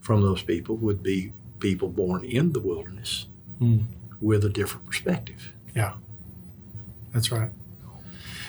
from 0.00 0.20
those 0.22 0.42
people 0.42 0.76
would 0.76 1.02
be 1.02 1.32
people 1.60 1.88
born 1.88 2.24
in 2.24 2.52
the 2.52 2.60
wilderness 2.60 3.26
Mm. 3.60 3.84
with 4.20 4.44
a 4.44 4.48
different 4.48 4.86
perspective. 4.86 5.52
Yeah, 5.76 5.92
that's 7.12 7.30
right. 7.30 7.50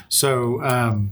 So, 0.09 0.63
um, 0.63 1.11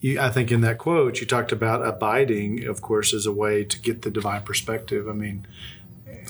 you, 0.00 0.20
I 0.20 0.28
think 0.28 0.50
in 0.52 0.60
that 0.60 0.76
quote, 0.76 1.20
you 1.20 1.26
talked 1.26 1.50
about 1.50 1.86
abiding, 1.86 2.66
of 2.66 2.82
course, 2.82 3.14
as 3.14 3.24
a 3.24 3.32
way 3.32 3.64
to 3.64 3.80
get 3.80 4.02
the 4.02 4.10
divine 4.10 4.42
perspective. 4.42 5.08
I 5.08 5.12
mean, 5.14 5.46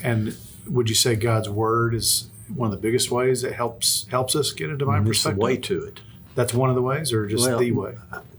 and 0.03 0.37
would 0.69 0.89
you 0.89 0.95
say 0.95 1.17
God's 1.17 1.49
word 1.49 1.95
is 1.95 2.29
one 2.55 2.67
of 2.67 2.73
the 2.73 2.81
biggest 2.81 3.11
ways 3.11 3.43
that 3.43 3.53
helps 3.53 4.07
helps 4.11 4.35
us 4.37 4.53
get 4.53 4.71
a 4.71 4.77
divine 4.77 5.01
it's 5.07 5.23
the 5.23 5.31
perspective? 5.31 5.39
way 5.43 5.57
to 5.57 5.85
it. 5.85 6.01
That's 6.35 6.55
one 6.55 6.69
of 6.71 6.77
the 6.77 6.83
ways, 6.83 7.13
or 7.13 7.27
just 7.27 7.47
Well, 7.47 7.59
the 7.59 7.73
way? 7.73 7.95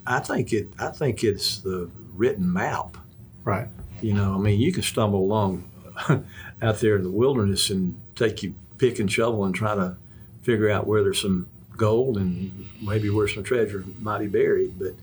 I 0.08 0.20
think 0.20 0.54
it. 0.54 0.70
I 0.80 0.88
think 0.90 1.24
it's 1.24 1.60
the 1.60 1.90
written 2.16 2.52
map. 2.52 2.98
Right. 3.44 3.68
You 4.02 4.14
know, 4.14 4.34
I 4.34 4.38
mean, 4.38 4.60
you 4.60 4.72
can 4.72 4.84
stumble 4.84 5.20
along 5.20 5.70
out 6.62 6.80
there 6.80 6.96
in 6.96 7.04
the 7.04 7.12
wilderness 7.12 7.70
and 7.70 8.00
take 8.16 8.42
your 8.44 8.54
pick 8.78 9.00
and 9.00 9.12
shovel 9.12 9.44
and 9.46 9.54
try 9.54 9.76
to 9.76 9.96
figure 10.42 10.70
out 10.70 10.88
where 10.88 11.04
there's 11.04 11.22
some 11.22 11.48
gold 11.78 12.18
and 12.18 12.68
maybe 12.82 13.10
where 13.10 13.28
some 13.28 13.44
treasure 13.44 13.84
might 14.00 14.20
be 14.20 14.28
buried. 14.28 14.80
But 14.80 14.96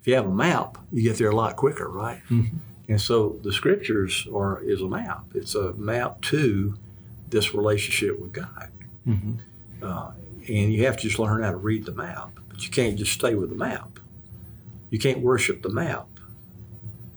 if 0.00 0.06
you 0.06 0.14
have 0.16 0.26
a 0.26 0.30
map, 0.30 0.76
you 0.92 1.02
get 1.02 1.16
there 1.18 1.30
a 1.30 1.36
lot 1.36 1.56
quicker, 1.56 1.88
right? 1.88 2.20
Mhm. 2.28 2.50
And 2.88 3.00
so 3.00 3.38
the 3.42 3.52
scriptures 3.52 4.26
are 4.34 4.60
is 4.62 4.80
a 4.80 4.88
map. 4.88 5.24
It's 5.34 5.54
a 5.54 5.72
map 5.74 6.20
to 6.22 6.74
this 7.30 7.54
relationship 7.54 8.18
with 8.20 8.32
God. 8.32 8.68
Mhm. 9.06 9.38
Uh, 9.80 10.10
and 10.48 10.72
you 10.72 10.84
have 10.86 10.96
to 10.98 11.02
just 11.02 11.18
learn 11.18 11.42
how 11.42 11.50
to 11.50 11.56
read 11.56 11.86
the 11.86 11.92
map. 11.94 12.38
But 12.48 12.64
you 12.64 12.70
can't 12.70 12.96
just 12.98 13.12
stay 13.12 13.34
with 13.34 13.50
the 13.50 13.56
map. 13.56 13.98
You 14.90 14.98
can't 14.98 15.20
worship 15.20 15.62
the 15.62 15.70
map. 15.70 16.06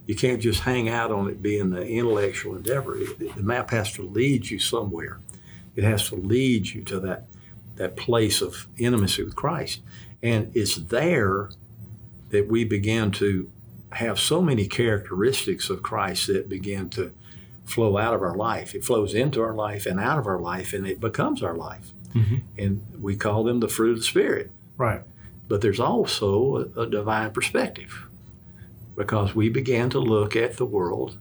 You 0.08 0.16
can't 0.16 0.42
just 0.42 0.62
hang 0.62 0.88
out 0.88 1.12
on 1.12 1.28
it 1.30 1.42
being 1.42 1.72
the 1.72 1.86
intellectual 1.86 2.56
endeavor. 2.56 2.96
It- 2.98 3.36
the 3.36 3.44
map 3.44 3.72
has 3.72 3.92
to 3.94 4.04
lead 4.04 4.50
you 4.52 4.60
somewhere. 4.60 5.20
It 5.76 5.84
has 5.84 6.08
to 6.10 6.16
lead 6.16 6.68
you 6.68 6.82
to 6.84 7.00
that 7.02 7.28
that 7.76 7.98
place 7.98 8.42
of 8.42 8.68
intimacy 8.78 9.22
with 9.22 9.36
Christ. 9.36 9.82
And 10.24 10.50
it's 10.56 10.76
there 10.78 11.50
that 12.30 12.48
we 12.48 12.64
begin 12.64 13.12
to 13.12 13.50
have 13.96 14.20
so 14.20 14.42
many 14.42 14.68
characteristics 14.68 15.70
of 15.70 15.82
Christ 15.82 16.28
that 16.28 16.50
begin 16.50 16.90
to 16.92 17.14
flow 17.64 17.98
out 17.98 18.14
of 18.14 18.22
our 18.22 18.36
life. 18.36 18.76
It 18.76 18.84
flows 18.84 19.14
into 19.14 19.42
our 19.42 19.54
life 19.54 19.86
and 19.86 20.00
out 20.00 20.20
of 20.20 20.28
our 20.28 20.40
life, 20.40 20.74
and 20.74 20.86
it 20.86 21.00
becomes 21.00 21.42
our 21.42 21.56
life. 21.56 21.94
Mhm. 22.14 22.42
And 22.58 22.82
we 23.00 23.16
call 23.16 23.44
them 23.44 23.60
the 23.60 23.68
fruit 23.68 23.92
of 23.92 23.98
the 23.98 24.04
Spirit. 24.04 24.52
Right. 24.78 25.02
But 25.48 25.62
there's 25.62 25.80
also 25.80 26.70
a, 26.76 26.82
a 26.82 26.90
divine 26.90 27.32
perspective 27.32 28.08
because 28.96 29.36
we 29.36 29.50
began 29.50 29.90
to 29.92 30.00
look 30.00 30.36
at 30.36 30.58
the 30.58 30.66
world 30.66 31.18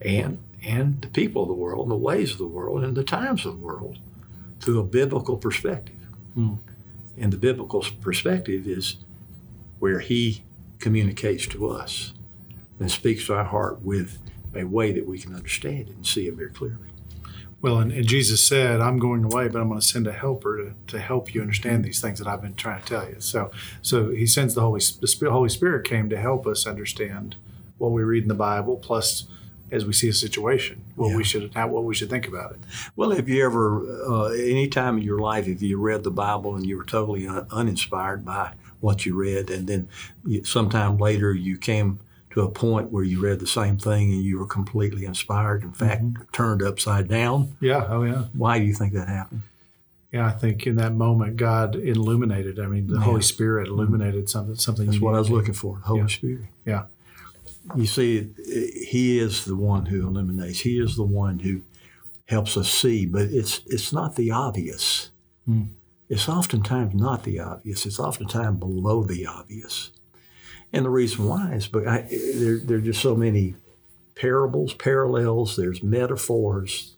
and 0.00 0.38
and 0.64 1.00
the 1.00 1.08
people 1.08 1.42
of 1.42 1.48
the 1.48 1.54
world 1.54 1.82
and 1.82 1.92
the 1.92 1.96
ways 1.96 2.32
of 2.32 2.38
the 2.38 2.46
world 2.46 2.82
and 2.82 2.96
the 2.96 3.04
times 3.04 3.46
of 3.46 3.52
the 3.52 3.64
world 3.64 3.98
through 4.60 4.80
a 4.80 4.84
biblical 4.84 5.36
perspective. 5.36 5.94
Hmm. 6.34 6.54
And 7.16 7.32
the 7.32 7.38
biblical 7.38 7.84
perspective 8.00 8.66
is 8.66 8.96
where 9.78 10.00
he 10.00 10.42
communicates 10.78 11.46
to 11.48 11.68
us 11.68 12.12
and 12.78 12.90
speaks 12.90 13.26
to 13.26 13.34
our 13.34 13.44
heart 13.44 13.82
with 13.82 14.18
a 14.54 14.64
way 14.64 14.92
that 14.92 15.06
we 15.06 15.18
can 15.18 15.34
understand 15.34 15.88
it 15.88 15.96
and 15.96 16.06
see 16.06 16.26
it 16.28 16.34
very 16.34 16.50
clearly. 16.50 16.88
Well, 17.62 17.78
and, 17.78 17.90
and 17.90 18.06
Jesus 18.06 18.44
said, 18.46 18.80
I'm 18.80 18.98
going 18.98 19.24
away, 19.24 19.48
but 19.48 19.60
I'm 19.60 19.68
going 19.68 19.80
to 19.80 19.86
send 19.86 20.06
a 20.06 20.12
helper 20.12 20.58
to, 20.58 20.74
to 20.88 20.98
help 21.00 21.34
you 21.34 21.40
understand 21.40 21.84
these 21.84 22.00
things 22.00 22.18
that 22.18 22.28
I've 22.28 22.42
been 22.42 22.54
trying 22.54 22.82
to 22.82 22.86
tell 22.86 23.08
you. 23.08 23.16
So, 23.18 23.50
so 23.82 24.10
he 24.10 24.26
sends 24.26 24.54
the 24.54 24.60
Holy, 24.60 24.80
the 25.00 25.08
Spirit, 25.08 25.32
Holy 25.32 25.48
Spirit 25.48 25.86
came 25.86 26.08
to 26.10 26.18
help 26.18 26.46
us 26.46 26.66
understand 26.66 27.36
what 27.78 27.92
we 27.92 28.02
read 28.02 28.22
in 28.24 28.28
the 28.28 28.34
Bible, 28.34 28.76
plus 28.76 29.26
as 29.72 29.84
we 29.84 29.92
see 29.92 30.08
a 30.08 30.12
situation, 30.12 30.84
what 30.94 31.08
Yeah. 31.10 31.16
we 31.16 31.24
should, 31.24 31.52
how, 31.54 31.66
what 31.68 31.84
we 31.84 31.94
should 31.94 32.08
think 32.10 32.28
about 32.28 32.52
it. 32.52 32.58
Well, 32.94 33.10
have 33.10 33.28
you 33.28 33.44
ever, 33.44 33.84
uh, 34.08 34.24
any 34.28 34.68
time 34.68 34.98
in 34.98 35.02
your 35.02 35.18
life, 35.18 35.48
if 35.48 35.60
you 35.60 35.78
read 35.80 36.04
the 36.04 36.10
Bible 36.10 36.54
and 36.54 36.64
you 36.64 36.76
were 36.76 36.84
totally 36.84 37.26
un- 37.26 37.46
uninspired 37.50 38.24
by 38.24 38.52
what 38.80 39.06
you 39.06 39.14
read, 39.14 39.50
and 39.50 39.66
then 39.66 39.88
sometime 40.44 40.98
later 40.98 41.32
you 41.34 41.56
came 41.58 42.00
to 42.30 42.42
a 42.42 42.50
point 42.50 42.90
where 42.90 43.02
you 43.04 43.20
read 43.20 43.38
the 43.40 43.46
same 43.46 43.78
thing 43.78 44.12
and 44.12 44.22
you 44.22 44.38
were 44.38 44.46
completely 44.46 45.04
inspired, 45.06 45.62
in 45.62 45.72
fact, 45.72 46.04
turned 46.32 46.62
upside 46.62 47.08
down? 47.08 47.56
Yeah. 47.60 47.86
Oh, 47.88 48.02
yeah. 48.02 48.24
Why 48.34 48.58
do 48.58 48.66
you 48.66 48.74
think 48.74 48.92
that 48.92 49.08
happened? 49.08 49.42
Yeah. 50.12 50.26
I 50.26 50.32
think 50.32 50.66
in 50.66 50.76
that 50.76 50.92
moment, 50.94 51.36
God 51.36 51.76
illuminated. 51.76 52.60
I 52.60 52.66
mean, 52.66 52.88
the 52.88 52.96
Yeah. 52.98 53.04
Holy 53.04 53.22
Spirit 53.22 53.68
illuminated 53.68 54.28
something. 54.28 54.54
Something. 54.56 54.86
That's 54.86 55.00
what 55.00 55.14
I 55.14 55.18
was 55.18 55.30
looking 55.30 55.54
for, 55.54 55.76
the 55.78 55.86
Holy 55.86 56.00
Yeah. 56.00 56.06
Spirit. 56.08 56.46
Yeah. 56.66 56.82
You 57.74 57.86
see, 57.86 58.28
He 58.86 59.18
is 59.18 59.46
the 59.46 59.56
one 59.56 59.86
who 59.86 60.06
illuminates. 60.06 60.60
He 60.60 60.78
is 60.78 60.94
the 60.96 61.02
one 61.04 61.38
who 61.38 61.62
helps 62.26 62.56
us 62.56 62.68
see, 62.70 63.06
but 63.06 63.22
it's 63.22 63.62
it's 63.66 63.92
not 63.94 64.16
the 64.16 64.30
obvious. 64.30 65.10
Hmm. 65.46 65.62
It's 66.08 66.28
oftentimes 66.28 66.94
not 66.94 67.24
the 67.24 67.40
obvious. 67.40 67.84
It's 67.86 67.98
oftentimes 67.98 68.58
below 68.58 69.02
the 69.02 69.26
obvious. 69.26 69.90
And 70.72 70.84
the 70.84 70.90
reason 70.90 71.26
why 71.26 71.54
is 71.54 71.68
because 71.68 71.88
I, 71.88 72.02
there, 72.34 72.58
there 72.58 72.78
are 72.78 72.80
just 72.80 73.00
so 73.00 73.14
many 73.16 73.56
parables, 74.14 74.74
parallels, 74.74 75.56
there's 75.56 75.82
metaphors, 75.82 76.96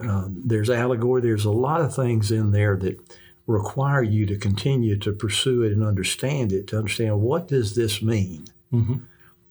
um, 0.00 0.42
there's 0.44 0.70
allegory, 0.70 1.22
there's 1.22 1.44
a 1.44 1.50
lot 1.50 1.80
of 1.80 1.94
things 1.94 2.30
in 2.30 2.52
there 2.52 2.76
that 2.78 2.98
require 3.46 4.02
you 4.02 4.26
to 4.26 4.36
continue 4.36 4.96
to 4.98 5.12
pursue 5.12 5.62
it 5.62 5.72
and 5.72 5.82
understand 5.82 6.52
it, 6.52 6.66
to 6.68 6.78
understand 6.78 7.20
what 7.20 7.48
does 7.48 7.74
this 7.74 8.02
mean? 8.02 8.46
Mhm. 8.72 9.02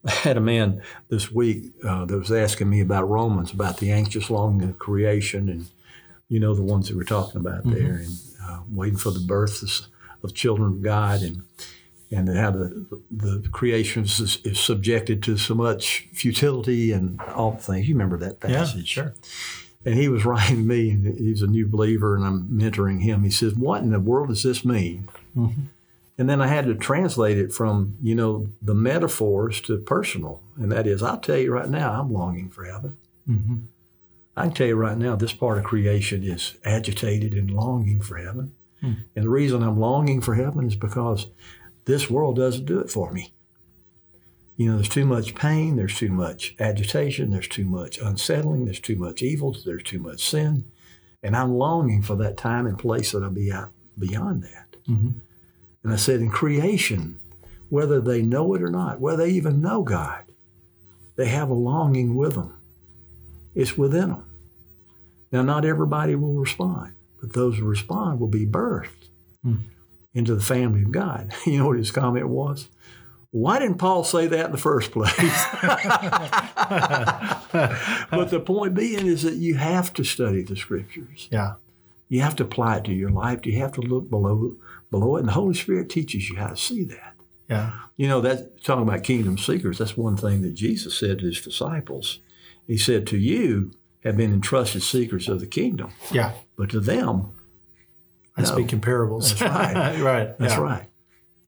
I 0.03 0.11
had 0.11 0.37
a 0.37 0.41
man 0.41 0.81
this 1.09 1.31
week 1.31 1.73
uh, 1.87 2.05
that 2.05 2.17
was 2.17 2.31
asking 2.31 2.69
me 2.69 2.81
about 2.81 3.07
Romans, 3.07 3.51
about 3.51 3.77
the 3.77 3.91
anxious 3.91 4.29
longing 4.31 4.67
of 4.69 4.79
creation, 4.79 5.47
and 5.47 5.67
you 6.27 6.39
know 6.39 6.55
the 6.55 6.63
ones 6.63 6.87
that 6.87 6.97
we're 6.97 7.03
talking 7.03 7.39
about 7.39 7.63
there, 7.65 7.97
and 7.97 8.09
uh, 8.51 8.59
waiting 8.69 8.97
for 8.97 9.11
the 9.11 9.19
birth 9.19 9.61
of, 9.63 9.87
of 10.23 10.33
children 10.33 10.69
of 10.73 10.81
God, 10.81 11.21
and 11.21 11.43
and 12.11 12.27
how 12.37 12.51
the 12.51 12.85
the 13.09 13.47
creation 13.51 14.03
is, 14.03 14.39
is 14.43 14.59
subjected 14.59 15.23
to 15.23 15.37
so 15.37 15.55
much 15.55 16.07
futility 16.13 16.91
and 16.91 17.19
all 17.35 17.51
the 17.51 17.57
things. 17.59 17.87
You 17.87 17.95
remember 17.95 18.17
that 18.17 18.39
passage? 18.39 18.87
Sure. 18.87 19.13
And 19.85 19.95
he 19.95 20.07
was 20.09 20.25
writing 20.29 20.57
to 20.57 20.63
me, 20.63 20.91
and 20.91 21.17
he's 21.17 21.41
a 21.41 21.47
new 21.47 21.67
believer, 21.67 22.15
and 22.15 22.25
I'm 22.25 22.47
mentoring 22.49 23.01
him. 23.01 23.23
He 23.23 23.31
says, 23.31 23.55
"What 23.55 23.81
in 23.83 23.91
the 23.91 23.99
world 23.99 24.29
does 24.29 24.43
this 24.43 24.63
mean?" 24.65 25.07
Mhm. 25.35 25.53
And 26.17 26.29
then 26.29 26.39
I 26.41 26.47
had 26.47 26.65
to 26.65 26.75
translate 26.75 27.37
it 27.39 27.51
from, 27.51 27.95
you 27.99 28.13
know, 28.13 28.47
the 28.61 28.75
metaphors 28.75 29.59
to 29.61 29.77
personal. 29.79 30.43
And 30.55 30.71
that 30.71 30.85
is, 30.85 31.01
I'll 31.01 31.17
tell 31.17 31.37
you 31.37 31.51
right 31.51 31.67
now, 31.69 31.99
I'm 31.99 32.13
longing 32.13 32.49
for 32.49 32.63
heaven. 32.65 32.97
hmm 33.25 33.55
I 34.35 34.43
can 34.45 34.53
tell 34.53 34.67
you 34.67 34.75
right 34.75 34.97
now, 34.97 35.15
this 35.15 35.33
part 35.33 35.57
of 35.57 35.65
creation 35.65 36.23
is 36.23 36.55
agitated 36.63 37.33
and 37.33 37.51
longing 37.51 38.01
for 38.01 38.17
heaven. 38.17 38.53
Hmm. 38.79 38.93
And 39.15 39.25
the 39.25 39.29
reason 39.29 39.61
I'm 39.61 39.79
longing 39.79 40.21
for 40.21 40.35
heaven 40.35 40.65
is 40.65 40.75
because 40.75 41.27
this 41.85 42.09
world 42.09 42.37
doesn't 42.37 42.65
do 42.65 42.79
it 42.79 42.89
for 42.89 43.11
me. 43.11 43.33
You 44.55 44.69
know, 44.69 44.75
there's 44.75 44.89
too 44.89 45.05
much 45.05 45.35
pain, 45.35 45.75
there's 45.75 45.97
too 45.97 46.11
much 46.11 46.55
agitation, 46.59 47.31
there's 47.31 47.47
too 47.47 47.65
much 47.65 47.97
unsettling, 47.97 48.65
there's 48.65 48.79
too 48.79 48.95
much 48.95 49.21
evil, 49.23 49.55
there's 49.65 49.83
too 49.83 49.99
much 49.99 50.23
sin. 50.23 50.65
And 51.23 51.35
I'm 51.35 51.53
longing 51.53 52.01
for 52.01 52.15
that 52.17 52.37
time 52.37 52.67
and 52.67 52.77
place 52.77 53.11
that'll 53.11 53.31
be 53.31 53.51
out 53.51 53.71
beyond 53.97 54.43
that. 54.43 54.75
Mhm. 54.87 55.15
And 55.83 55.93
I 55.93 55.95
said, 55.95 56.19
in 56.19 56.29
creation, 56.29 57.19
whether 57.69 57.99
they 57.99 58.21
know 58.21 58.53
it 58.53 58.61
or 58.61 58.69
not, 58.69 58.99
whether 58.99 59.23
they 59.23 59.31
even 59.31 59.61
know 59.61 59.83
God, 59.83 60.25
they 61.15 61.27
have 61.27 61.49
a 61.49 61.55
longing 61.55 62.15
with 62.15 62.35
them. 62.35 62.53
It's 63.55 63.77
within 63.77 64.09
them. 64.09 64.25
Now, 65.31 65.41
not 65.43 65.65
everybody 65.65 66.15
will 66.15 66.33
respond, 66.33 66.93
but 67.19 67.33
those 67.33 67.57
who 67.57 67.65
respond 67.65 68.19
will 68.19 68.27
be 68.27 68.45
birthed 68.45 69.07
Hmm. 69.43 69.55
into 70.13 70.35
the 70.35 70.41
family 70.41 70.83
of 70.83 70.91
God. 70.91 71.33
You 71.45 71.57
know 71.59 71.67
what 71.67 71.77
his 71.77 71.91
comment 71.91 72.27
was? 72.29 72.67
Why 73.31 73.59
didn't 73.59 73.77
Paul 73.77 74.03
say 74.03 74.27
that 74.27 74.47
in 74.47 74.51
the 74.51 74.57
first 74.57 74.91
place? 74.91 75.13
but 78.11 78.29
the 78.29 78.41
point 78.45 78.73
being 78.73 79.07
is 79.07 79.23
that 79.23 79.35
you 79.35 79.55
have 79.55 79.93
to 79.93 80.03
study 80.03 80.43
the 80.43 80.55
scriptures. 80.55 81.27
Yeah. 81.31 81.53
You 82.09 82.21
have 82.21 82.35
to 82.37 82.43
apply 82.43 82.77
it 82.77 82.83
to 82.85 82.93
your 82.93 83.09
life. 83.09 83.45
You 83.45 83.57
have 83.59 83.71
to 83.73 83.81
look 83.81 84.09
below 84.09 84.55
below 84.89 85.15
it, 85.15 85.19
and 85.21 85.29
the 85.29 85.33
Holy 85.33 85.53
Spirit 85.53 85.89
teaches 85.89 86.29
you 86.29 86.35
how 86.35 86.47
to 86.47 86.57
see 86.57 86.83
that. 86.83 87.13
Yeah. 87.49 87.71
You 87.95 88.09
know, 88.09 88.19
that 88.21 88.61
talking 88.63 88.83
about 88.87 89.03
kingdom 89.03 89.37
seekers, 89.37 89.77
that's 89.77 89.95
one 89.95 90.17
thing 90.17 90.41
that 90.41 90.53
Jesus 90.53 90.97
said 90.97 91.19
to 91.19 91.25
his 91.25 91.39
disciples. 91.41 92.19
He 92.67 92.77
said, 92.77 93.07
To 93.07 93.17
you 93.17 93.71
have 94.03 94.17
been 94.17 94.33
entrusted 94.33 94.81
secrets 94.83 95.27
of 95.27 95.39
the 95.39 95.47
kingdom, 95.47 95.91
Yeah. 96.11 96.31
but 96.57 96.69
to 96.71 96.79
them, 96.79 97.31
I 98.35 98.41
No. 98.41 98.47
speak 98.47 98.73
in 98.73 98.79
parables. 98.81 99.37
That's 99.37 99.41
right. 99.41 100.01
right. 100.01 100.37
that's 100.39 100.53
yeah. 100.53 100.59
right. 100.61 100.87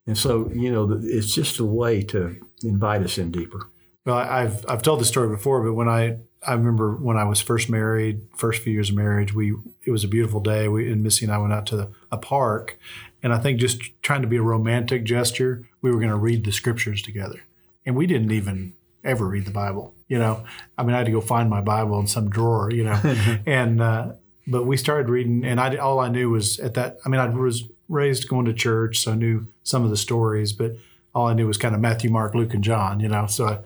And 0.06 0.18
so, 0.18 0.52
you 0.54 0.72
know, 0.72 1.00
it's 1.02 1.34
just 1.34 1.60
a 1.60 1.66
way 1.66 2.02
to 2.04 2.36
invite 2.64 3.02
us 3.04 3.18
in 3.18 3.32
deeper. 3.32 3.70
Well, 4.06 4.18
I've 4.18 4.66
I've 4.68 4.82
told 4.82 5.00
this 5.00 5.08
story 5.08 5.30
before, 5.30 5.64
but 5.64 5.74
when 5.76 5.88
I 5.88 6.18
I 6.46 6.54
remember 6.54 6.94
when 6.98 7.16
I 7.16 7.24
was 7.24 7.40
first 7.40 7.70
married, 7.70 8.20
first 8.36 8.62
few 8.62 8.74
years 8.74 8.90
of 8.90 8.98
marriage, 8.98 9.34
we 9.34 9.56
it 9.86 9.92
was 9.92 10.04
a 10.04 10.10
beautiful 10.10 10.42
day. 10.42 10.68
We 10.68 10.92
and 10.92 11.02
Missy 11.04 11.24
and 11.26 11.34
I 11.34 11.38
went 11.38 11.54
out 11.54 11.66
to 11.68 11.90
a 12.12 12.18
park, 12.18 12.78
and 13.24 13.34
I 13.34 13.38
think 13.40 13.62
just 13.62 13.82
trying 14.02 14.22
to 14.22 14.28
be 14.28 14.36
a 14.36 14.42
romantic 14.42 15.06
gesture, 15.06 15.64
we 15.82 15.90
were 15.90 15.98
going 16.00 16.10
to 16.10 16.18
read 16.18 16.44
the 16.44 16.52
scriptures 16.52 17.02
together, 17.02 17.40
and 17.86 17.96
we 17.96 18.06
didn't 18.08 18.32
even 18.32 18.74
ever 19.06 19.26
read 19.26 19.46
the 19.46 19.52
Bible. 19.52 19.93
You 20.08 20.20
know, 20.20 20.44
I 20.78 20.84
mean, 20.84 20.94
I 20.94 20.98
had 20.98 21.06
to 21.06 21.12
go 21.12 21.22
find 21.22 21.50
my 21.50 21.62
Bible 21.62 22.00
in 22.00 22.08
some 22.08 22.30
drawer. 22.30 22.72
You 22.72 22.86
know, 22.86 23.00
and 23.46 23.82
uh, 23.82 24.14
but 24.48 24.66
we 24.66 24.78
started 24.78 25.10
reading, 25.10 25.46
and 25.46 25.60
I 25.60 25.76
all 25.78 26.00
I 26.00 26.10
knew 26.10 26.30
was 26.30 26.60
at 26.60 26.74
that. 26.76 26.98
I 27.06 27.10
mean, 27.10 27.20
I 27.20 27.28
was 27.28 27.64
raised 27.90 28.28
going 28.28 28.46
to 28.46 28.54
church, 28.54 29.00
so 29.00 29.12
I 29.12 29.16
knew 29.16 29.48
some 29.64 29.84
of 29.84 29.90
the 29.90 29.98
stories, 29.98 30.54
but 30.54 30.76
all 31.16 31.28
I 31.28 31.34
knew 31.34 31.48
was 31.48 31.58
kind 31.58 31.76
of 31.76 31.82
Matthew, 31.82 32.10
Mark, 32.10 32.36
Luke, 32.36 32.54
and 32.54 32.64
John. 32.64 33.00
You 33.00 33.08
know, 33.08 33.28
so 33.28 33.46
I, 33.48 33.60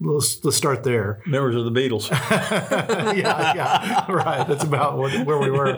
let's 0.00 0.44
let's 0.44 0.56
start 0.56 0.84
there. 0.84 1.22
Members 1.26 1.56
of 1.56 1.64
the 1.64 1.70
Beatles. 1.70 2.10
yeah, 3.16 3.54
yeah, 3.54 4.12
right. 4.12 4.46
That's 4.46 4.64
about 4.64 4.98
what, 4.98 5.26
where 5.26 5.38
we 5.38 5.50
were. 5.50 5.76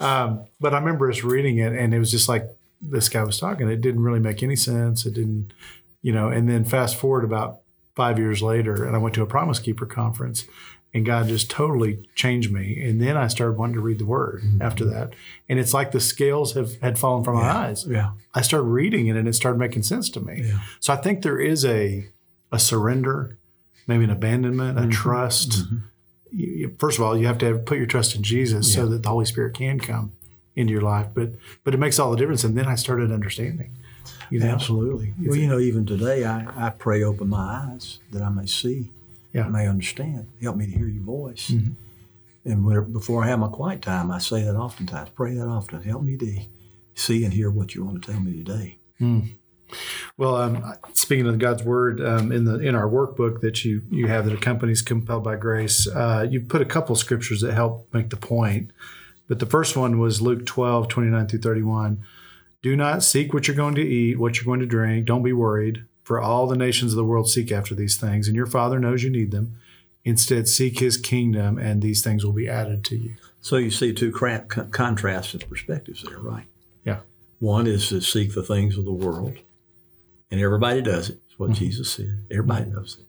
Um, 0.00 0.44
but 0.60 0.74
I 0.74 0.78
remember 0.78 1.10
us 1.10 1.22
reading 1.22 1.58
it, 1.58 1.72
and 1.72 1.94
it 1.94 1.98
was 1.98 2.10
just 2.10 2.28
like 2.28 2.48
this 2.80 3.08
guy 3.08 3.22
was 3.22 3.38
talking. 3.38 3.68
It 3.68 3.80
didn't 3.80 4.02
really 4.02 4.20
make 4.20 4.42
any 4.42 4.56
sense. 4.56 5.06
It 5.06 5.14
didn't, 5.14 5.52
you 6.02 6.12
know. 6.12 6.28
And 6.28 6.48
then 6.48 6.64
fast 6.64 6.96
forward 6.96 7.24
about 7.24 7.60
five 7.94 8.18
years 8.18 8.42
later, 8.42 8.84
and 8.84 8.96
I 8.96 8.98
went 8.98 9.14
to 9.16 9.22
a 9.22 9.26
Promise 9.26 9.58
Keeper 9.58 9.86
conference, 9.86 10.44
and 10.94 11.06
God 11.06 11.28
just 11.28 11.50
totally 11.50 12.08
changed 12.14 12.52
me. 12.52 12.82
And 12.82 13.00
then 13.00 13.16
I 13.16 13.28
started 13.28 13.58
wanting 13.58 13.76
to 13.76 13.80
read 13.80 13.98
the 13.98 14.06
Word 14.06 14.42
mm-hmm. 14.44 14.62
after 14.62 14.84
that, 14.86 15.14
and 15.48 15.58
it's 15.58 15.74
like 15.74 15.92
the 15.92 16.00
scales 16.00 16.54
have 16.54 16.80
had 16.80 16.98
fallen 16.98 17.24
from 17.24 17.36
my 17.36 17.48
eyes. 17.48 17.86
yeah. 17.88 18.12
I 18.34 18.42
started 18.42 18.66
reading 18.66 19.06
it, 19.06 19.16
and 19.16 19.28
it 19.28 19.34
started 19.34 19.58
making 19.58 19.82
sense 19.82 20.08
to 20.10 20.20
me. 20.20 20.44
Yeah. 20.46 20.60
So 20.80 20.92
I 20.92 20.96
think 20.96 21.22
there 21.22 21.40
is 21.40 21.64
a 21.64 22.08
a 22.50 22.58
surrender, 22.58 23.38
maybe 23.86 24.04
an 24.04 24.10
abandonment, 24.10 24.78
a 24.78 24.82
mm-hmm. 24.82 24.90
trust. 24.90 25.50
Mm-hmm. 25.50 25.76
You, 26.30 26.46
you- 26.46 26.76
first 26.78 26.98
of 26.98 27.04
all, 27.04 27.16
you 27.16 27.26
have 27.26 27.38
to 27.38 27.46
have, 27.46 27.64
put 27.64 27.78
your 27.78 27.86
trust 27.86 28.14
in 28.14 28.22
Jesus 28.22 28.72
so 28.72 28.86
that 28.86 29.02
the 29.02 29.08
Holy 29.08 29.24
Spirit 29.24 29.54
can 29.54 29.80
come 29.80 30.12
into 30.54 30.72
your 30.72 30.82
life. 30.82 31.08
But 31.14 31.32
but 31.64 31.74
it 31.74 31.78
makes 31.78 31.98
all 31.98 32.10
the 32.10 32.16
difference. 32.16 32.44
And 32.44 32.56
then 32.56 32.66
I 32.66 32.74
started 32.74 33.10
understanding. 33.10 33.76
Absolutely. 34.40 35.14
Well, 35.24 35.36
you 35.36 35.46
know, 35.48 35.58
even 35.58 35.84
today, 35.86 36.24
I, 36.24 36.66
I 36.66 36.70
pray 36.70 37.02
open 37.02 37.28
my 37.28 37.66
eyes 37.72 37.98
that 38.12 38.22
I 38.22 38.28
may 38.30 38.46
see, 38.46 38.90
Yeah. 39.32 39.46
I 39.46 39.48
may 39.48 39.66
understand. 39.68 40.26
Help 40.40 40.56
me 40.56 40.66
to 40.66 40.72
hear 40.72 40.88
your 40.88 41.02
voice. 41.04 41.50
Mhm. 41.50 41.74
And 42.44 42.92
before 42.92 43.22
I 43.22 43.28
have 43.28 43.38
my 43.38 43.48
quiet 43.48 43.82
time, 43.82 44.10
I 44.10 44.18
say 44.18 44.42
that 44.42 44.56
oftentimes. 44.56 45.10
Pray 45.14 45.34
that 45.34 45.46
often. 45.46 45.82
Help 45.82 46.02
me 46.02 46.16
to 46.16 46.40
see 46.94 47.24
and 47.24 47.32
hear 47.32 47.50
what 47.50 47.74
you 47.74 47.84
want 47.84 48.02
to 48.02 48.12
tell 48.12 48.20
me 48.20 48.32
today. 48.32 48.78
Well, 50.18 50.36
um, 50.36 50.74
speaking 50.92 51.26
of 51.26 51.38
God's 51.38 51.62
word 51.64 52.00
um, 52.00 52.30
in 52.30 52.44
the 52.44 52.58
in 52.58 52.74
our 52.74 52.88
workbook 52.88 53.40
that 53.40 53.64
you 53.64 53.82
you 53.90 54.06
have 54.06 54.24
that 54.26 54.34
accompanies 54.34 54.82
compelled 54.82 55.24
by 55.24 55.36
grace, 55.36 55.86
uh, 55.88 56.26
you 56.28 56.40
put 56.40 56.60
a 56.60 56.66
couple 56.66 56.94
scriptures 56.94 57.40
that 57.40 57.54
help 57.54 57.88
make 57.92 58.10
the 58.10 58.16
point. 58.16 58.70
But 59.28 59.38
the 59.38 59.46
first 59.46 59.76
one 59.76 59.98
was 59.98 60.20
Luke 60.20 60.44
12, 60.44 60.88
29 60.88 61.26
through 61.28 61.38
31. 61.40 62.02
Do 62.62 62.76
not 62.76 63.02
seek 63.02 63.34
what 63.34 63.48
you're 63.48 63.56
going 63.56 63.74
to 63.74 63.82
eat, 63.82 64.18
what 64.18 64.36
you're 64.36 64.44
going 64.44 64.60
to 64.60 64.66
drink. 64.66 65.06
Don't 65.06 65.22
be 65.22 65.32
worried, 65.32 65.84
for 66.04 66.20
all 66.20 66.46
the 66.46 66.56
nations 66.56 66.92
of 66.92 66.96
the 66.96 67.04
world 67.04 67.28
seek 67.28 67.50
after 67.52 67.74
these 67.74 67.96
things, 67.96 68.28
and 68.28 68.36
your 68.36 68.46
Father 68.46 68.78
knows 68.78 69.02
you 69.02 69.10
need 69.10 69.30
them. 69.32 69.58
Instead, 70.04 70.48
seek 70.48 70.78
his 70.80 70.96
kingdom, 70.96 71.58
and 71.58 71.80
these 71.82 72.02
things 72.02 72.24
will 72.24 72.32
be 72.32 72.48
added 72.48 72.84
to 72.84 72.96
you. 72.96 73.14
So 73.40 73.56
you 73.56 73.70
see 73.70 73.92
two 73.92 74.12
contrasts 74.12 75.34
of 75.34 75.48
perspectives 75.48 76.02
there, 76.02 76.18
right? 76.18 76.46
Yeah. 76.84 77.00
One 77.38 77.66
is 77.66 77.88
to 77.88 78.00
seek 78.00 78.34
the 78.34 78.42
things 78.42 78.76
of 78.78 78.84
the 78.84 78.92
world, 78.92 79.36
and 80.30 80.40
everybody 80.40 80.82
does 80.82 81.10
it. 81.10 81.20
It's 81.26 81.38
what 81.38 81.50
Mm-hmm. 81.50 81.64
Jesus 81.64 81.90
said. 81.90 82.24
Everybody 82.30 82.66
knows 82.66 82.98
it. 83.00 83.06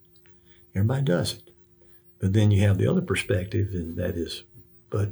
Everybody 0.75 1.03
does 1.03 1.33
it. 1.33 1.49
But 2.19 2.33
then 2.33 2.49
you 2.51 2.61
have 2.61 2.77
the 2.77 2.87
other 2.87 3.01
perspective, 3.01 3.69
and 3.73 3.97
that 3.97 4.15
is, 4.15 4.43
but 4.89 5.09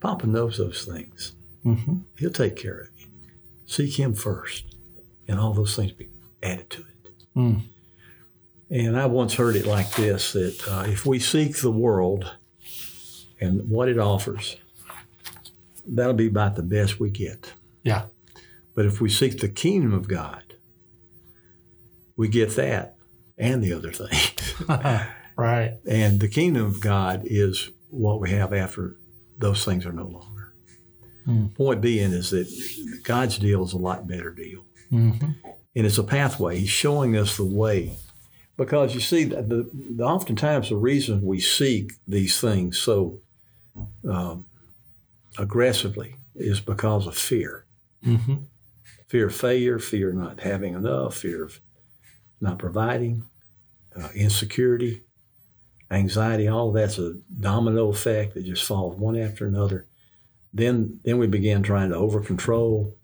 Papa 0.00 0.26
knows 0.26 0.58
those 0.58 0.84
things. 0.84 1.32
Mm-hmm. 1.64 1.98
He'll 2.18 2.30
take 2.30 2.56
care 2.56 2.78
of 2.78 2.88
you. 2.95 2.95
Seek 3.66 3.98
Him 3.98 4.14
first, 4.14 4.76
and 5.28 5.38
all 5.38 5.52
those 5.52 5.76
things 5.76 5.92
be 5.92 6.08
added 6.42 6.70
to 6.70 6.80
it. 6.80 7.12
Mm. 7.36 7.62
And 8.70 8.98
I 8.98 9.06
once 9.06 9.34
heard 9.34 9.56
it 9.56 9.66
like 9.66 9.90
this: 9.92 10.32
that 10.32 10.68
uh, 10.68 10.84
if 10.86 11.04
we 11.04 11.18
seek 11.18 11.56
the 11.58 11.70
world 11.70 12.36
and 13.40 13.68
what 13.68 13.88
it 13.88 13.98
offers, 13.98 14.56
that'll 15.86 16.14
be 16.14 16.28
about 16.28 16.56
the 16.56 16.62
best 16.62 16.98
we 16.98 17.10
get. 17.10 17.52
Yeah. 17.82 18.06
But 18.74 18.86
if 18.86 19.00
we 19.00 19.08
seek 19.08 19.40
the 19.40 19.48
kingdom 19.48 19.92
of 19.92 20.08
God, 20.08 20.54
we 22.16 22.28
get 22.28 22.56
that 22.56 22.96
and 23.38 23.62
the 23.62 23.72
other 23.72 23.92
things. 23.92 24.54
right. 25.36 25.78
and 25.88 26.20
the 26.20 26.28
kingdom 26.28 26.64
of 26.64 26.80
God 26.80 27.22
is 27.24 27.70
what 27.88 28.20
we 28.20 28.30
have 28.30 28.52
after 28.52 28.96
those 29.38 29.64
things 29.64 29.86
are 29.86 29.92
no 29.92 30.06
longer. 30.06 30.35
Hmm. 31.26 31.48
Point 31.48 31.82
being 31.82 32.12
is 32.12 32.30
that 32.30 32.48
God's 33.02 33.38
deal 33.38 33.62
is 33.64 33.74
a 33.74 33.78
lot 33.78 34.06
better 34.06 34.30
deal. 34.30 34.64
Mm-hmm. 34.90 35.32
And 35.74 35.86
it's 35.86 35.98
a 35.98 36.04
pathway. 36.04 36.58
He's 36.60 36.70
showing 36.70 37.16
us 37.16 37.36
the 37.36 37.44
way. 37.44 37.92
Because 38.56 38.94
you 38.94 39.00
see, 39.00 39.24
the, 39.24 39.42
the, 39.42 39.70
the 39.74 40.04
oftentimes 40.04 40.70
the 40.70 40.76
reason 40.76 41.20
we 41.20 41.40
seek 41.40 41.92
these 42.08 42.40
things 42.40 42.78
so 42.78 43.18
um, 44.08 44.46
aggressively 45.36 46.16
is 46.34 46.60
because 46.60 47.06
of 47.06 47.16
fear 47.18 47.64
Mm-hmm. 48.04 48.36
fear 49.08 49.26
of 49.26 49.34
failure, 49.34 49.78
fear 49.80 50.10
of 50.10 50.14
not 50.16 50.40
having 50.40 50.74
enough, 50.74 51.16
fear 51.16 51.42
of 51.44 51.60
not 52.40 52.58
providing, 52.58 53.24
uh, 54.00 54.10
insecurity, 54.14 55.02
anxiety. 55.90 56.46
All 56.46 56.68
of 56.68 56.74
that's 56.74 56.98
a 56.98 57.14
domino 57.40 57.88
effect 57.88 58.34
that 58.34 58.44
just 58.44 58.64
falls 58.64 58.96
one 58.96 59.18
after 59.18 59.46
another. 59.46 59.86
Then, 60.56 61.00
then 61.04 61.18
we 61.18 61.26
begin 61.26 61.62
trying 61.62 61.90
to 61.90 61.96
over 61.96 62.20
control. 62.20 62.94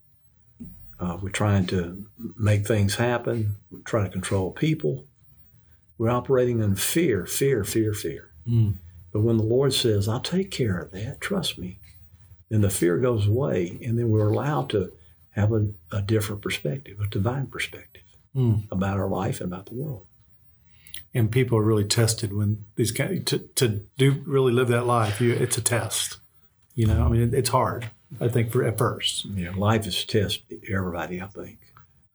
Uh, 0.98 1.18
we're 1.20 1.30
trying 1.30 1.66
to 1.66 2.06
make 2.38 2.66
things 2.66 2.94
happen. 2.94 3.56
We're 3.70 3.80
trying 3.80 4.06
to 4.06 4.10
control 4.10 4.52
people. 4.52 5.06
We're 5.98 6.10
operating 6.10 6.60
in 6.62 6.76
fear, 6.76 7.26
fear, 7.26 7.64
fear, 7.64 7.92
fear. 7.92 8.30
Mm. 8.48 8.78
But 9.12 9.20
when 9.20 9.36
the 9.36 9.42
Lord 9.44 9.74
says, 9.74 10.08
I'll 10.08 10.20
take 10.20 10.50
care 10.50 10.78
of 10.78 10.92
that, 10.92 11.20
trust 11.20 11.58
me, 11.58 11.78
then 12.48 12.62
the 12.62 12.70
fear 12.70 12.98
goes 12.98 13.26
away, 13.26 13.78
and 13.84 13.98
then 13.98 14.08
we're 14.08 14.28
allowed 14.28 14.70
to 14.70 14.92
have 15.30 15.52
a, 15.52 15.68
a 15.90 16.00
different 16.02 16.42
perspective, 16.42 16.98
a 17.00 17.06
divine 17.08 17.46
perspective 17.46 18.02
Mm. 18.34 18.62
about 18.72 18.98
our 18.98 19.08
life 19.10 19.42
and 19.42 19.52
about 19.52 19.66
the 19.66 19.74
world. 19.74 20.06
and 21.12 21.30
people 21.30 21.58
are 21.58 21.62
really 21.62 21.84
tested 21.84 22.32
when 22.32 22.64
these 22.76 22.90
kind 22.90 23.26
to, 23.26 23.40
to 23.56 23.68
do 23.98 24.22
really 24.24 24.52
live 24.54 24.68
that 24.68 24.86
life 24.86 25.20
you 25.20 25.32
it's 25.34 25.58
a 25.58 25.60
test 25.60 26.16
you 26.74 26.86
know 26.86 27.04
i 27.04 27.08
mean 27.08 27.32
it's 27.34 27.50
hard 27.50 27.90
i 28.20 28.28
think 28.28 28.50
for 28.50 28.64
at 28.64 28.78
first. 28.78 29.24
You 29.24 29.50
know, 29.50 29.58
life 29.58 29.86
is 29.86 30.02
a 30.02 30.06
test 30.06 30.42
everybody, 30.70 31.20
I 31.20 31.26
think. 31.26 31.58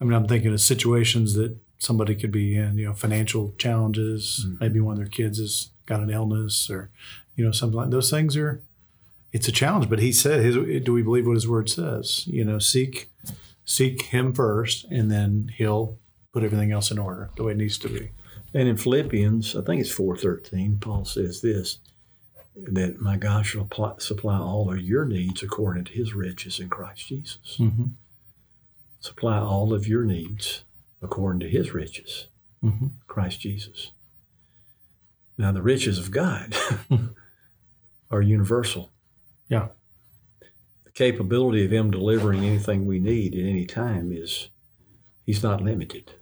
i 0.02 0.04
mean 0.04 0.14
i'm 0.14 0.28
thinking 0.28 0.54
of 0.54 0.62
situations 0.62 1.34
that 1.34 1.56
somebody 1.80 2.16
could 2.16 2.32
be 2.32 2.56
in 2.56 2.78
you 2.78 2.86
know 2.86 2.94
financial 2.94 3.54
challenges 3.58 4.46
mm-hmm. 4.46 4.58
maybe 4.60 4.80
one 4.80 4.94
of 4.94 5.00
their 5.00 5.08
kids 5.08 5.40
has 5.40 5.70
got 5.86 6.02
an 6.02 6.10
illness 6.10 6.70
or 6.70 6.90
you 7.36 7.46
know 7.46 7.52
something 7.52 7.78
like 7.78 7.90
those 7.90 8.10
things 8.10 8.36
are 8.36 8.62
it's 9.32 9.48
a 9.48 9.52
challenge 9.52 9.90
but 9.90 10.00
he 10.00 10.12
said 10.12 10.44
his, 10.44 10.56
do 10.84 10.94
we 10.94 11.02
believe 11.02 11.28
what 11.28 11.36
his 11.36 11.48
word 11.48 11.70
says? 11.70 12.26
You 12.28 12.44
know 12.46 12.60
seek 12.60 13.12
seek 13.66 14.04
him 14.04 14.34
first 14.34 14.86
and 14.86 15.12
then 15.12 15.52
he'll 15.58 15.98
put 16.34 16.44
everything 16.44 16.72
else 16.72 16.92
in 16.92 16.98
order 16.98 17.30
the 17.36 17.44
way 17.44 17.52
it 17.52 17.58
needs 17.58 17.78
to 17.80 17.90
be. 17.90 18.10
And 18.54 18.68
in 18.68 18.78
Philippians, 18.78 19.56
I 19.56 19.62
think 19.62 19.82
it's 19.82 19.94
4.13, 19.94 20.80
Paul 20.80 21.04
says 21.04 21.42
this, 21.42 21.80
that 22.64 23.00
my 23.00 23.18
God 23.18 23.46
shall 23.46 23.62
apply, 23.62 23.94
supply 24.00 24.38
all 24.38 24.72
of 24.72 24.82
your 24.82 25.06
needs 25.06 25.44
according 25.44 25.86
to 25.86 25.94
his 25.94 26.14
riches 26.14 26.60
in 26.60 26.70
Christ 26.70 27.08
Jesus. 27.08 27.58
mm-hmm. 27.60 27.86
Supply 29.00 29.38
all 29.38 29.74
of 29.74 29.88
your 29.88 30.04
needs 30.04 30.64
according 31.02 31.40
to 31.42 31.50
his 31.50 31.74
riches, 31.74 32.28
Mm-hmm. 32.64 32.88
Christ 33.08 33.40
Jesus. 33.42 33.92
Now, 35.38 35.52
the 35.52 35.62
riches 35.62 36.00
of 36.00 36.10
God 36.10 36.56
are 38.12 38.22
universal. 38.24 38.90
Yeah. 39.48 39.68
The 40.84 40.92
capability 40.92 41.64
of 41.64 41.72
him 41.72 41.92
delivering 41.92 42.44
anything 42.44 42.88
we 42.88 43.00
need 43.00 43.36
at 43.36 43.46
any 43.46 43.68
time 43.68 44.12
is, 44.12 44.50
he's 45.24 45.44
not 45.44 45.62
limited. 45.62 46.14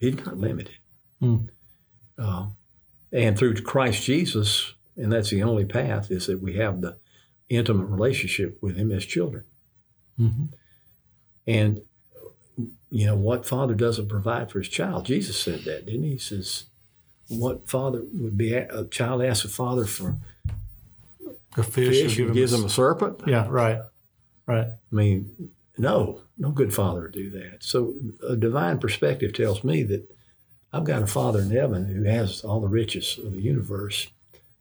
He's 0.00 0.16
not 0.26 0.38
limited. 0.38 0.74
Mm. 1.22 1.50
Uh, 2.18 2.46
and 3.12 3.38
through 3.38 3.54
Christ 3.62 4.02
Jesus, 4.02 4.74
and 5.00 5.12
that's 5.12 5.30
the 5.30 5.42
only 5.42 5.64
path, 5.64 6.10
is 6.10 6.26
that 6.26 6.42
we 6.42 6.56
have 6.56 6.80
the 6.80 6.96
intimate 7.48 7.86
relationship 7.86 8.58
with 8.60 8.76
him 8.76 8.92
as 8.92 9.04
children. 9.04 9.44
Mm-hmm. 10.18 10.44
And 11.46 11.80
you 12.90 13.06
know, 13.06 13.14
what 13.14 13.46
father 13.46 13.74
doesn't 13.74 14.08
provide 14.08 14.50
for 14.50 14.58
his 14.58 14.68
child? 14.68 15.06
Jesus 15.06 15.40
said 15.40 15.60
that, 15.60 15.86
didn't 15.86 16.02
he? 16.02 16.10
He 16.12 16.18
says, 16.18 16.64
what 17.28 17.68
father 17.68 18.02
would 18.12 18.36
be 18.36 18.52
a, 18.54 18.66
a 18.68 18.84
child 18.86 19.22
asks 19.22 19.44
a 19.44 19.48
father 19.48 19.84
for 19.84 20.16
A 21.56 21.62
fish, 21.62 22.02
fish 22.02 22.16
give 22.16 22.34
gives 22.34 22.52
him 22.52 22.60
him 22.60 22.66
a 22.66 22.70
serpent? 22.70 23.22
yeah, 23.26 23.46
right, 23.48 23.80
right. 24.46 24.66
I 24.66 24.94
mean, 24.94 25.50
no, 25.78 26.20
no 26.36 26.50
good 26.50 26.74
father 26.74 27.02
would 27.02 27.12
do 27.12 27.30
that. 27.30 27.58
So 27.60 27.94
a 28.28 28.36
divine 28.36 28.78
perspective 28.78 29.32
tells 29.32 29.62
me 29.62 29.84
that 29.84 30.12
I've 30.72 30.84
got 30.84 31.02
a 31.02 31.06
father 31.06 31.40
in 31.40 31.50
heaven 31.50 31.86
who 31.86 32.04
has 32.04 32.42
all 32.42 32.60
the 32.60 32.68
riches 32.68 33.18
of 33.24 33.32
the 33.32 33.40
universe. 33.40 34.08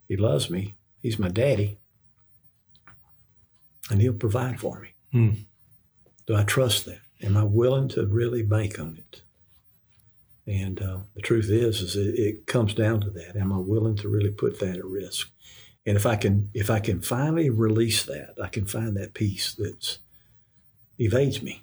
He 0.09 0.17
loves 0.17 0.49
me. 0.49 0.75
He's 1.01 1.17
my 1.17 1.29
daddy. 1.29 1.77
And 3.89 4.01
he'll 4.01 4.13
provide 4.13 4.59
for 4.59 4.79
me. 4.81 4.89
Hmm. 5.13 5.29
Do 6.27 6.35
I 6.35 6.43
trust 6.43 6.85
that? 6.85 6.99
Am 7.21 7.37
I 7.37 7.43
willing 7.43 7.87
to 7.89 8.05
really 8.05 8.43
bank 8.43 8.77
on 8.79 8.97
it? 8.97 9.21
And 10.45 10.81
uh, 10.81 10.97
the 11.15 11.21
truth 11.21 11.49
is, 11.49 11.81
is 11.81 11.95
it, 11.95 12.19
it 12.19 12.45
comes 12.47 12.73
down 12.73 13.01
to 13.01 13.09
that. 13.11 13.35
Am 13.35 13.53
I 13.53 13.57
willing 13.57 13.95
to 13.97 14.09
really 14.09 14.31
put 14.31 14.59
that 14.59 14.77
at 14.77 14.85
risk? 14.85 15.31
And 15.85 15.95
if 15.95 16.05
I 16.05 16.15
can, 16.15 16.49
if 16.53 16.69
I 16.69 16.79
can 16.79 17.01
finally 17.01 17.49
release 17.49 18.03
that, 18.03 18.35
I 18.41 18.47
can 18.47 18.65
find 18.65 18.97
that 18.97 19.13
peace 19.13 19.55
that's 19.57 19.99
evades 20.97 21.41
me. 21.41 21.61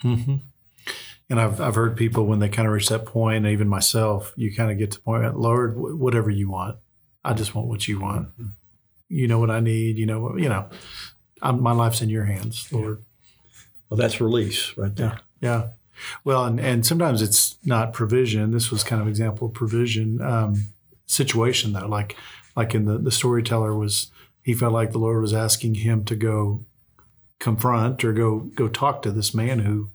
hmm 0.00 0.36
And 1.30 1.40
I've, 1.40 1.60
I've 1.60 1.74
heard 1.74 1.96
people 1.96 2.26
when 2.26 2.38
they 2.38 2.48
kind 2.48 2.66
of 2.66 2.74
reach 2.74 2.88
that 2.88 3.06
point, 3.06 3.46
even 3.46 3.68
myself, 3.68 4.32
you 4.36 4.54
kind 4.54 4.70
of 4.70 4.78
get 4.78 4.92
to 4.92 4.98
the 4.98 5.02
point, 5.02 5.38
Lord, 5.38 5.74
whatever 5.76 6.30
you 6.30 6.50
want, 6.50 6.78
I 7.24 7.34
just 7.34 7.54
want 7.54 7.68
what 7.68 7.86
you 7.88 8.00
want. 8.00 8.28
You 9.08 9.28
know 9.28 9.38
what 9.38 9.50
I 9.50 9.60
need. 9.60 9.98
You 9.98 10.06
know 10.06 10.20
what 10.20 10.38
you 10.40 10.48
know. 10.48 10.68
I'm, 11.40 11.60
my 11.60 11.72
life's 11.72 12.00
in 12.02 12.08
your 12.08 12.24
hands, 12.24 12.68
Lord. 12.72 13.02
Well, 13.90 13.98
that's 13.98 14.20
release 14.20 14.76
right 14.76 14.94
there. 14.94 15.18
Yeah. 15.40 15.68
Well, 16.24 16.44
and, 16.46 16.58
and 16.60 16.86
sometimes 16.86 17.20
it's 17.20 17.58
not 17.64 17.92
provision. 17.92 18.52
This 18.52 18.70
was 18.70 18.82
kind 18.84 19.02
of 19.02 19.08
example 19.08 19.48
of 19.48 19.54
provision 19.54 20.20
um, 20.22 20.68
situation 21.06 21.72
though. 21.74 21.86
Like 21.88 22.16
like 22.56 22.74
in 22.74 22.86
the 22.86 22.98
the 22.98 23.10
storyteller 23.10 23.74
was 23.76 24.10
he 24.42 24.54
felt 24.54 24.72
like 24.72 24.92
the 24.92 24.98
Lord 24.98 25.20
was 25.20 25.34
asking 25.34 25.76
him 25.76 26.04
to 26.04 26.16
go 26.16 26.64
confront 27.38 28.04
or 28.04 28.12
go 28.12 28.38
go 28.54 28.68
talk 28.68 29.02
to 29.02 29.10
this 29.10 29.34
man 29.34 29.60
who 29.60 29.90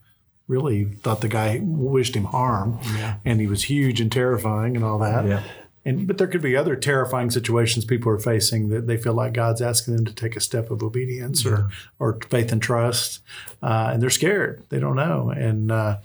really 0.47 0.85
thought 0.85 1.21
the 1.21 1.27
guy 1.27 1.59
wished 1.61 2.15
him 2.15 2.25
harm 2.25 2.79
Yeah. 2.95 3.15
and 3.25 3.39
he 3.41 3.47
was 3.47 3.63
huge 3.63 3.99
and 3.99 4.11
terrifying 4.11 4.75
and 4.75 4.85
all 4.85 4.99
that. 4.99 5.25
Yeah. 5.25 5.43
And 5.87 6.05
but 6.05 6.17
there 6.17 6.27
could 6.27 6.41
be 6.41 6.53
other 6.53 6.75
terrifying 6.75 7.31
situations 7.31 7.85
people 7.85 8.11
are 8.11 8.19
facing 8.19 8.67
that 8.69 8.87
they 8.87 8.97
feel 8.97 9.13
like 9.13 9.31
God's 9.31 9.61
asking 9.61 9.95
them 9.95 10.03
to 10.03 10.13
take 10.13 10.35
a 10.35 10.41
step 10.41 10.69
of 10.69 10.83
obedience 10.83 11.45
or 11.45 11.69
or 11.97 12.19
faith 12.29 12.51
and 12.51 12.61
trust, 12.61 13.21
uh, 13.63 13.91
and 13.93 14.01
they're 14.01 14.09
scared. 14.09 14.63
They 14.67 14.81
don't 14.81 14.97
know. 14.97 15.29
And 15.29 15.71
uh, 15.71 15.99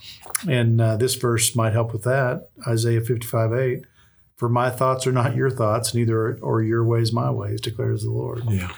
and 0.48 0.80
uh, 0.80 0.96
this 0.98 1.16
verse 1.16 1.56
might 1.56 1.72
help 1.72 1.92
with 1.92 2.04
that. 2.04 2.50
Isaiah 2.64 3.00
fifty 3.00 3.26
five 3.26 3.52
eight. 3.52 3.82
For 4.36 4.48
my 4.48 4.70
thoughts 4.70 5.04
are 5.08 5.12
not 5.12 5.34
your 5.34 5.50
thoughts, 5.50 5.94
neither 5.94 6.38
are 6.42 6.62
your 6.62 6.84
ways 6.84 7.12
my 7.12 7.30
ways, 7.30 7.60
declares 7.60 8.04
the 8.04 8.10
Lord. 8.10 8.44
Yeah. 8.48 8.72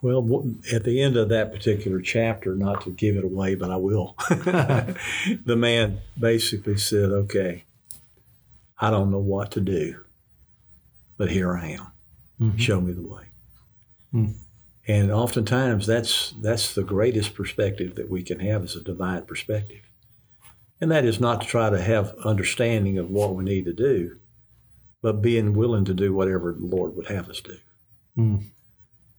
Well, 0.00 0.48
at 0.72 0.84
the 0.84 1.00
end 1.02 1.16
of 1.16 1.28
that 1.30 1.52
particular 1.52 2.00
chapter, 2.00 2.54
not 2.54 2.82
to 2.82 2.90
give 2.90 3.16
it 3.16 3.24
away, 3.24 3.56
but 3.56 3.72
I 3.72 3.76
will, 3.76 4.14
the 4.30 5.56
man 5.56 6.00
basically 6.18 6.76
said, 6.76 7.10
Okay, 7.10 7.64
I 8.80 8.90
don't 8.90 9.10
know 9.10 9.18
what 9.18 9.50
to 9.52 9.60
do, 9.60 10.04
but 11.16 11.30
here 11.30 11.56
I 11.56 11.68
am. 11.70 11.86
Mhm. 12.40 12.58
Show 12.58 12.80
me 12.80 12.92
the 12.92 13.02
way. 13.06 13.24
Mm. 14.14 14.34
And 14.86 15.10
oftentimes, 15.10 15.86
that's, 15.86 16.32
that's 16.40 16.74
the 16.74 16.84
greatest 16.84 17.34
perspective 17.34 17.96
that 17.96 18.08
we 18.08 18.22
can 18.22 18.40
have 18.40 18.64
is 18.64 18.76
a 18.76 18.82
divine 18.82 19.22
perspective. 19.26 19.82
And 20.80 20.90
that 20.92 21.04
is 21.04 21.18
not 21.20 21.40
to 21.42 21.46
try 21.46 21.68
to 21.70 21.80
have 21.82 22.14
understanding 22.24 22.96
of 22.98 23.10
what 23.10 23.34
we 23.34 23.44
need 23.44 23.64
to 23.66 23.72
do, 23.74 24.18
but 25.02 25.20
being 25.20 25.52
willing 25.54 25.84
to 25.86 25.94
do 25.94 26.14
whatever 26.14 26.52
the 26.52 26.64
Lord 26.64 26.94
would 26.96 27.06
have 27.08 27.28
us 27.28 27.40
do 27.40 27.56
Mm. 28.16 28.44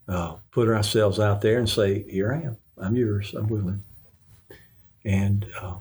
uh, 0.08 0.38
put 0.52 0.68
ourselves 0.70 1.20
out 1.20 1.42
there 1.42 1.58
and 1.60 1.70
say, 1.70 2.04
"Here 2.10 2.34
I 2.34 2.42
am. 2.42 2.58
I'm 2.78 2.96
yours. 2.98 3.34
I'm 3.34 3.48
willing, 3.48 3.84
and 5.06 5.46
uh, 5.62 5.76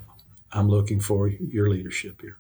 I'm 0.53 0.69
looking 0.69 1.01
for 1.01 1.27
your 1.29 1.69
leadership 1.69 2.21
here." 2.21 2.37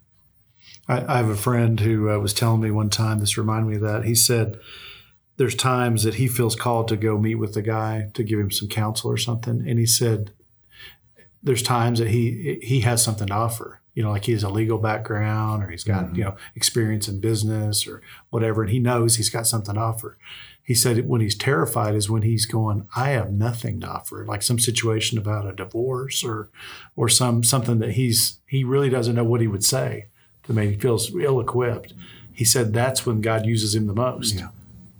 I, 0.88 1.14
I 1.14 1.16
have 1.18 1.28
a 1.28 1.36
friend 1.36 1.78
who 1.80 2.10
uh, 2.10 2.18
was 2.18 2.32
telling 2.32 2.60
me 2.60 2.70
one 2.70 2.90
time. 2.90 3.18
This 3.18 3.38
reminded 3.38 3.68
me 3.68 3.76
of 3.76 3.82
that. 3.82 4.04
He 4.04 4.14
said 4.14 4.58
there's 5.36 5.54
times 5.54 6.02
that 6.02 6.14
he 6.14 6.26
feels 6.26 6.56
called 6.56 6.88
to 6.88 6.96
go 6.96 7.18
meet 7.18 7.36
with 7.36 7.54
the 7.54 7.62
guy 7.62 8.10
to 8.14 8.24
give 8.24 8.38
him 8.38 8.50
some 8.50 8.68
counsel 8.68 9.10
or 9.10 9.16
something, 9.16 9.64
and 9.66 9.78
he 9.78 9.86
said 9.86 10.32
there's 11.42 11.62
times 11.62 11.98
that 11.98 12.08
he 12.08 12.58
he 12.62 12.80
has 12.80 13.02
something 13.02 13.28
to 13.28 13.34
offer. 13.34 13.80
You 13.94 14.04
know, 14.04 14.10
like 14.10 14.26
he 14.26 14.32
has 14.32 14.44
a 14.44 14.48
legal 14.48 14.78
background 14.78 15.64
or 15.64 15.70
he's 15.70 15.84
got 15.84 16.14
you 16.16 16.24
know 16.24 16.36
experience 16.54 17.08
in 17.08 17.20
business 17.20 17.86
or 17.86 18.02
whatever, 18.30 18.62
and 18.62 18.70
he 18.70 18.78
knows 18.78 19.16
he's 19.16 19.30
got 19.30 19.46
something 19.46 19.74
to 19.74 19.80
offer. 19.80 20.18
He 20.62 20.74
said 20.74 21.08
when 21.08 21.20
he's 21.20 21.34
terrified 21.34 21.94
is 21.94 22.10
when 22.10 22.22
he's 22.22 22.44
going, 22.44 22.86
I 22.94 23.10
have 23.10 23.32
nothing 23.32 23.80
to 23.80 23.88
offer, 23.88 24.26
like 24.26 24.42
some 24.42 24.58
situation 24.58 25.18
about 25.18 25.46
a 25.46 25.54
divorce 25.54 26.22
or 26.22 26.50
or 26.96 27.08
some 27.08 27.42
something 27.44 27.78
that 27.78 27.92
he's 27.92 28.40
he 28.46 28.64
really 28.64 28.90
doesn't 28.90 29.14
know 29.14 29.24
what 29.24 29.40
he 29.40 29.46
would 29.46 29.64
say 29.64 30.08
to 30.48 30.52
me. 30.54 30.70
He 30.70 30.76
feels 30.76 31.14
ill 31.14 31.38
equipped. 31.40 31.94
He 32.32 32.44
said 32.44 32.72
that's 32.72 33.06
when 33.06 33.20
God 33.20 33.46
uses 33.46 33.74
him 33.74 33.86
the 33.86 33.94
most. 33.94 34.34
Yeah. 34.34 34.48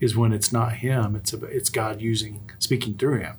Is 0.01 0.17
when 0.17 0.33
it's 0.33 0.53
not 0.53 0.75
him, 0.75 1.17
it's 1.17 1.33
a, 1.33 1.45
it's 1.47 1.71
God 1.71 2.01
using 2.01 2.49
speaking 2.61 2.95
through 2.95 3.19
him. 3.19 3.37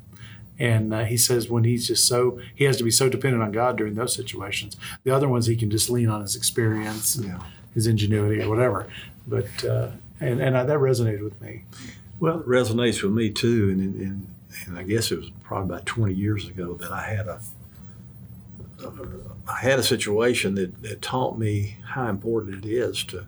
And 0.58 0.94
uh, 0.94 1.06
he 1.06 1.16
says 1.16 1.50
when 1.50 1.64
he's 1.64 1.88
just 1.88 2.06
so 2.06 2.38
he 2.54 2.66
has 2.66 2.76
to 2.78 2.84
be 2.84 2.92
so 2.92 3.08
dependent 3.08 3.42
on 3.44 3.54
God 3.54 3.78
during 3.78 3.96
those 3.96 4.14
situations. 4.14 4.76
The 5.06 5.12
other 5.16 5.30
ones 5.30 5.46
he 5.46 5.56
can 5.56 5.70
just 5.70 5.90
lean 5.90 6.10
on 6.10 6.20
his 6.22 6.36
experience, 6.36 7.18
Yeah. 7.18 7.40
his 7.74 7.88
ingenuity, 7.88 8.42
or 8.42 8.50
whatever. 8.50 8.88
But 9.26 9.64
uh, 9.64 9.92
and 10.20 10.42
and 10.42 10.58
I, 10.58 10.64
that 10.64 10.78
resonated 10.80 11.24
with 11.24 11.40
me. 11.42 11.64
Well, 12.20 12.42
it 12.42 12.46
resonates 12.48 13.02
with 13.02 13.14
me 13.14 13.30
too, 13.30 13.70
and 13.70 13.96
and, 14.02 14.28
and 14.66 14.78
I 14.78 14.84
guess 14.84 15.12
it 15.14 15.18
was 15.20 15.32
probably 15.44 15.74
about 15.76 15.86
20 15.86 16.14
years 16.14 16.48
ago 16.50 16.74
that 16.74 16.92
I 16.92 17.04
had 17.04 17.28
a 17.28 17.40
I 19.48 19.60
had 19.62 19.80
a 19.80 19.84
situation 19.84 20.56
that, 20.56 20.82
that 20.84 21.02
taught 21.02 21.38
me 21.38 21.78
how 21.94 22.08
important 22.08 22.64
it 22.64 22.70
is 22.70 23.04
to 23.06 23.26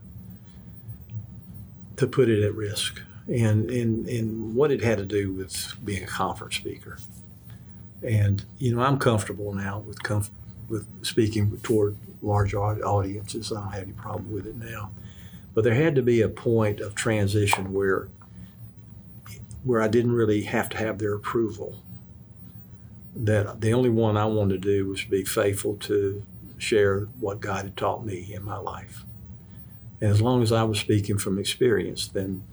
to 1.97 2.07
put 2.07 2.29
it 2.29 2.43
at 2.43 2.55
risk, 2.55 3.01
and 3.27 3.69
and 3.69 4.07
and 4.07 4.55
what 4.55 4.71
it 4.71 4.83
had 4.83 4.97
to 4.97 5.05
do 5.05 5.31
with 5.31 5.75
being 5.83 6.03
a 6.03 6.07
conference 6.07 6.55
speaker. 6.55 6.97
And 8.01 8.43
you 8.57 8.75
know, 8.75 8.81
I'm 8.81 8.97
comfortable 8.97 9.53
now 9.53 9.79
with 9.79 10.01
comf- 10.03 10.31
with 10.69 10.87
speaking 11.05 11.59
toward 11.61 11.97
large 12.21 12.53
audiences. 12.53 13.51
I 13.51 13.61
don't 13.61 13.71
have 13.71 13.83
any 13.83 13.91
problem 13.93 14.31
with 14.31 14.47
it 14.47 14.55
now. 14.55 14.91
But 15.53 15.63
there 15.63 15.75
had 15.75 15.95
to 15.95 16.01
be 16.01 16.21
a 16.21 16.29
point 16.29 16.79
of 16.79 16.95
transition 16.95 17.73
where 17.73 18.07
where 19.63 19.81
I 19.81 19.87
didn't 19.87 20.13
really 20.13 20.43
have 20.43 20.69
to 20.69 20.77
have 20.77 20.97
their 20.97 21.13
approval. 21.13 21.75
That 23.15 23.61
the 23.61 23.73
only 23.73 23.89
one 23.89 24.17
I 24.17 24.25
wanted 24.25 24.61
to 24.61 24.69
do 24.69 24.87
was 24.87 25.03
be 25.03 25.23
faithful 25.23 25.75
to 25.81 26.23
share 26.57 27.01
what 27.19 27.41
God 27.41 27.65
had 27.65 27.77
taught 27.77 28.05
me 28.05 28.33
in 28.33 28.43
my 28.43 28.57
life. 28.57 29.03
And 29.99 30.09
as 30.09 30.21
long 30.21 30.41
as 30.41 30.51
I 30.51 30.63
was 30.63 30.79
speaking 30.79 31.17
from 31.17 31.37
experience, 31.37 32.07
then 32.07 32.43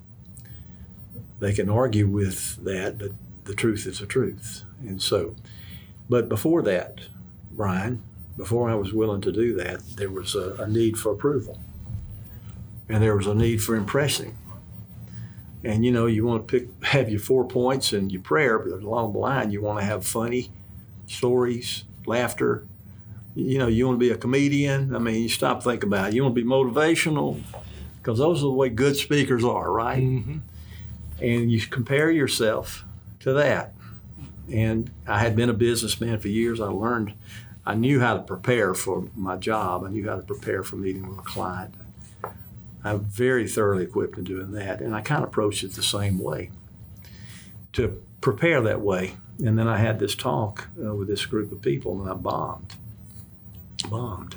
they 1.41 1.53
can 1.53 1.69
argue 1.69 2.07
with 2.07 2.63
that, 2.65 2.99
but 2.99 3.13
the 3.45 3.55
truth 3.55 3.87
is 3.87 4.01
the 4.01 4.07
truth. 4.07 4.65
And 4.81 5.01
so, 5.01 5.35
but 6.09 6.29
before 6.29 6.63
that, 6.63 7.01
Brian, 7.53 8.03
before 8.37 8.71
I 8.71 8.75
was 8.75 8.93
willing 8.93 9.21
to 9.23 9.33
do 9.33 9.55
that, 9.55 9.81
there 9.97 10.11
was 10.11 10.35
a, 10.35 10.55
a 10.55 10.67
need 10.67 10.99
for 10.99 11.13
approval. 11.13 11.59
And 12.89 13.03
there 13.03 13.17
was 13.17 13.27
a 13.27 13.35
need 13.35 13.63
for 13.63 13.75
impressing. 13.77 14.37
And 15.69 15.85
you 15.85 15.93
know, 15.93 16.07
you 16.07 16.25
want 16.25 16.49
to 16.49 16.61
pick 16.61 16.83
have 16.85 17.11
your 17.11 17.21
four 17.21 17.47
points 17.47 17.93
and 17.93 18.11
your 18.11 18.23
prayer, 18.23 18.59
but 18.59 18.83
along 18.83 19.13
the 19.13 19.19
line, 19.19 19.51
you 19.51 19.61
want 19.61 19.79
to 19.79 19.85
have 19.85 20.07
funny 20.07 20.51
stories, 21.07 21.85
laughter. 22.07 22.67
You 23.35 23.59
know, 23.59 23.69
you 23.69 23.87
want 23.87 24.01
to 24.01 24.05
be 24.05 24.11
a 24.11 24.17
comedian. 24.17 24.97
I 24.97 24.99
mean, 24.99 25.23
you 25.23 25.29
stop 25.29 25.63
think 25.63 25.85
about 25.85 26.09
it. 26.09 26.15
You 26.15 26.23
want 26.23 26.35
to 26.35 26.43
be 26.43 26.49
motivational, 26.49 27.41
because 27.99 28.19
those 28.19 28.39
are 28.39 28.47
the 28.47 28.53
way 28.53 28.71
good 28.71 28.97
speakers 28.97 29.45
are, 29.45 29.71
right? 29.71 30.03
Mm-hmm. 30.03 30.39
and 31.21 31.53
you 31.53 31.61
compare 31.61 32.11
yourself 32.11 32.85
to 33.21 33.35
that. 33.35 33.75
And 34.51 34.91
I 35.07 35.19
had 35.19 35.37
been 35.37 35.51
a 35.51 35.55
businessman 35.55 36.19
for 36.19 36.29
years. 36.29 36.61
I 36.61 36.69
learned, 36.69 37.13
I 37.67 37.75
knew 37.75 38.01
how 38.01 38.17
to 38.17 38.23
prepare 38.23 38.73
for 38.73 39.09
my 39.15 39.37
job. 39.37 39.85
I 39.85 39.91
knew 39.91 40.09
how 40.09 40.17
to 40.17 40.23
prepare 40.23 40.63
for 40.63 40.77
meeting 40.77 41.07
with 41.07 41.19
a 41.19 41.23
client. 41.23 41.75
I'm 42.89 43.05
very 43.05 43.49
thoroughly 43.49 43.85
equipped 43.85 44.19
in 44.19 44.25
doing 44.25 44.53
that. 44.53 44.81
And 44.81 44.95
I 44.95 45.01
kind 45.01 45.23
of 45.23 45.29
approached 45.29 45.65
it 45.65 45.73
the 45.73 45.83
same 45.83 46.19
way 46.19 46.51
to 47.75 48.03
prepare 48.21 48.61
that 48.63 48.81
way. 48.81 49.17
And 49.45 49.59
then 49.59 49.69
I 49.69 49.79
had 49.79 49.99
this 49.99 50.15
talk 50.15 50.69
uh, 50.83 50.95
with 50.95 51.09
this 51.09 51.27
group 51.27 51.53
of 51.53 51.63
people 51.63 52.01
and 52.01 52.11
I 52.11 52.15
bombed. 52.15 52.75
Bombed. 53.89 54.37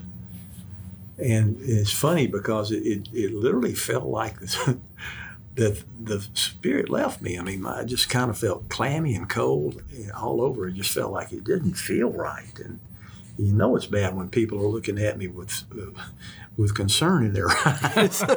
And 1.17 1.57
it's 1.61 1.91
funny 1.91 2.27
because 2.27 2.71
it, 2.71 2.85
it, 2.85 3.07
it 3.13 3.33
literally 3.33 3.73
felt 3.73 4.05
like 4.05 4.39
that 5.55 5.83
the 5.99 6.27
spirit 6.33 6.89
left 6.89 7.21
me. 7.21 7.37
I 7.37 7.41
mean, 7.41 7.65
I 7.65 7.83
just 7.83 8.09
kind 8.09 8.29
of 8.29 8.37
felt 8.37 8.69
clammy 8.69 9.15
and 9.15 9.29
cold 9.29 9.81
all 10.15 10.41
over. 10.41 10.67
It 10.67 10.73
just 10.73 10.91
felt 10.91 11.11
like 11.11 11.31
it 11.31 11.43
didn't 11.43 11.73
feel 11.73 12.11
right. 12.11 12.57
And 12.63 12.79
You 13.37 13.53
know 13.53 13.75
it's 13.75 13.87
bad 13.87 14.15
when 14.15 14.29
people 14.29 14.59
are 14.59 14.67
looking 14.67 14.99
at 14.99 15.17
me 15.17 15.27
with 15.27 15.63
uh, 15.73 15.99
with 16.57 16.75
concern 16.75 17.25
in 17.25 17.33
their 17.33 17.49
eyes. 17.65 18.21